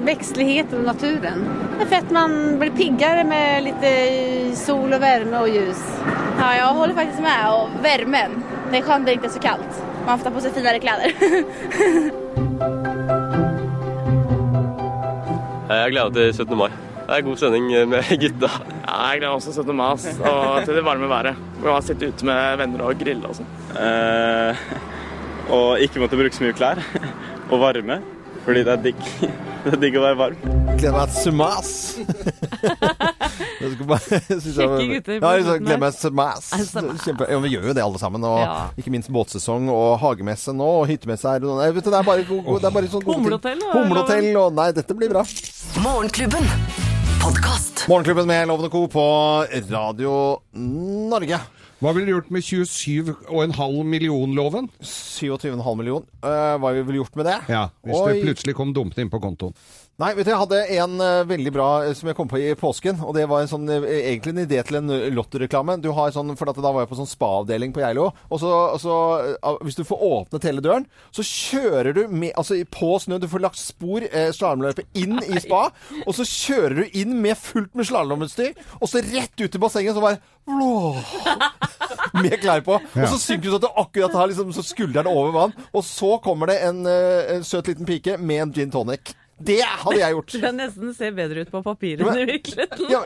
[0.07, 1.45] vekstligheten og naturen.
[1.77, 5.83] Det er fett att man blir piggere med lite sol og varme og ljus.
[6.39, 7.47] Ja, jeg holder faktisk med.
[7.47, 8.43] Og varmen.
[8.71, 9.88] Det er skjønt det ikke er så kallt.
[10.09, 11.11] Man får ta på sig finare kläder.
[15.69, 16.57] Jeg gleder meg til 17.
[16.57, 16.69] mai.
[17.05, 18.49] Det er god stemning med gutta.
[18.87, 19.75] Ja, jeg gleder meg også til 17.
[19.77, 19.91] mai
[20.31, 21.35] og til det varme været.
[21.59, 23.51] Hvor man sitter ute med venner og grille og sånn.
[23.77, 24.53] Eh,
[25.53, 26.81] og ikke måtte bruke så mye klær.
[27.51, 28.01] Og varme,
[28.45, 29.01] fordi det er digg.
[29.63, 30.37] Det er digg å være varm.
[30.73, 31.71] Gleder meg til mas.
[33.59, 36.49] Jeg skulle bare- synes Kjekke gutter Ja, liksom, glem SMS.
[37.03, 38.23] Kjempe, ja, vi gjør jo det alle sammen.
[38.23, 38.53] Og Ja.
[38.79, 41.43] ikke minst båtsesong og hagemesse nå, og hyttemesse her.
[41.45, 43.23] og- Nei, vet du, det er bare, go- det er bare sånn gode ting.
[43.25, 45.23] Humlehotell, og- Humlehotell og Nei, dette blir bra.
[45.83, 46.45] Morgenklubben.
[47.19, 47.85] Podcast.
[47.89, 48.87] Morgenklubben med Lovende Co.
[48.87, 51.39] på Radio Norge.
[51.79, 54.65] Hva ville du gjort med 27,5 million-loven?
[54.83, 56.03] 27,5 million.
[56.23, 57.37] Uh, hva vi ville gjort med det?
[57.47, 58.13] Ja, hvis Oi.
[58.13, 59.53] det plutselig kom dumpende inn på kontoen.
[59.99, 62.53] Nei, vet du, jeg hadde en uh, veldig bra eh, som jeg kom på i
[62.55, 63.01] påsken.
[63.03, 63.83] Og det var en sånn, eh,
[64.13, 65.75] egentlig en idé til en Lotto-reklame.
[65.83, 68.05] Du har sånn, for at da var jeg på sånn spa-avdeling på Geilo.
[68.31, 68.95] Og så, og så
[69.67, 73.19] hvis du får åpnet hele døren, så kjører du med, altså i- på snø.
[73.19, 75.65] Du får lagt spor, eh, slalåmløype, inn i spa.
[76.05, 78.55] Og så kjører du inn med fullt med slalåmutstyr.
[78.79, 80.21] Og så rett ut i bassenget, så bare
[82.23, 82.79] med klær på.
[82.79, 85.53] Og så synker du sånn at du akkurat har liksom, skuldrene over vann.
[85.75, 89.11] Og så kommer det en, en søt liten pike med en gin tonic.
[89.39, 90.33] Det hadde jeg gjort.
[90.43, 92.89] Det nesten ser bedre ut på papiret enn i virkeligheten.
[92.91, 93.01] Ja,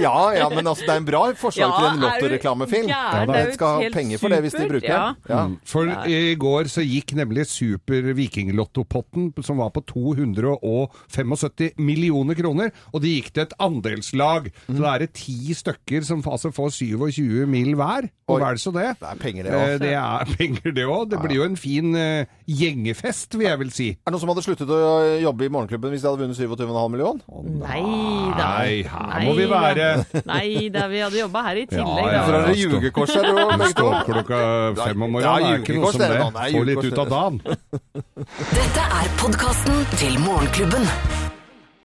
[0.00, 2.88] ja, ja, men altså, det er en bra forslag Ja, til en lottoreklamefilm.
[2.88, 5.02] Ja, Det er jo skal ha penger for det hvis de bruker ja.
[5.28, 5.42] Ja.
[5.50, 5.56] Mm.
[5.68, 13.02] For i går så gikk nemlig Super Vikinglottopotten, som var på 275 millioner kroner, og
[13.04, 14.50] det gikk til et andelslag.
[14.68, 18.08] Så da er det ti stykker som altså får 27 mil hver.
[18.26, 18.88] Og hva er det så det?
[18.98, 19.60] Det er penger, det òg.
[19.62, 19.82] også.
[19.84, 21.04] Det er penger, det òg.
[21.12, 23.88] Det blir jo en fin eh, gjengefest, vil jeg vel si.
[23.94, 24.80] Er det noen som hadde sluttet å
[25.22, 27.20] jobbe i Morgenklubben hvis de hadde vunnet 27,5 millioner?
[27.42, 27.82] Nei
[28.38, 28.50] da.
[28.58, 29.88] Nei, her må vi være.
[30.30, 32.06] Nei da, vi hadde jobba her i tillegg.
[32.06, 32.24] ja, da.
[32.28, 34.40] Fra det ljugekors her, begge Stå opp klokka
[34.78, 37.40] fem om morgenen, det er ikke noe som det Få litt ut av dagen.
[38.54, 41.25] Dette er podkasten til Morgenklubben.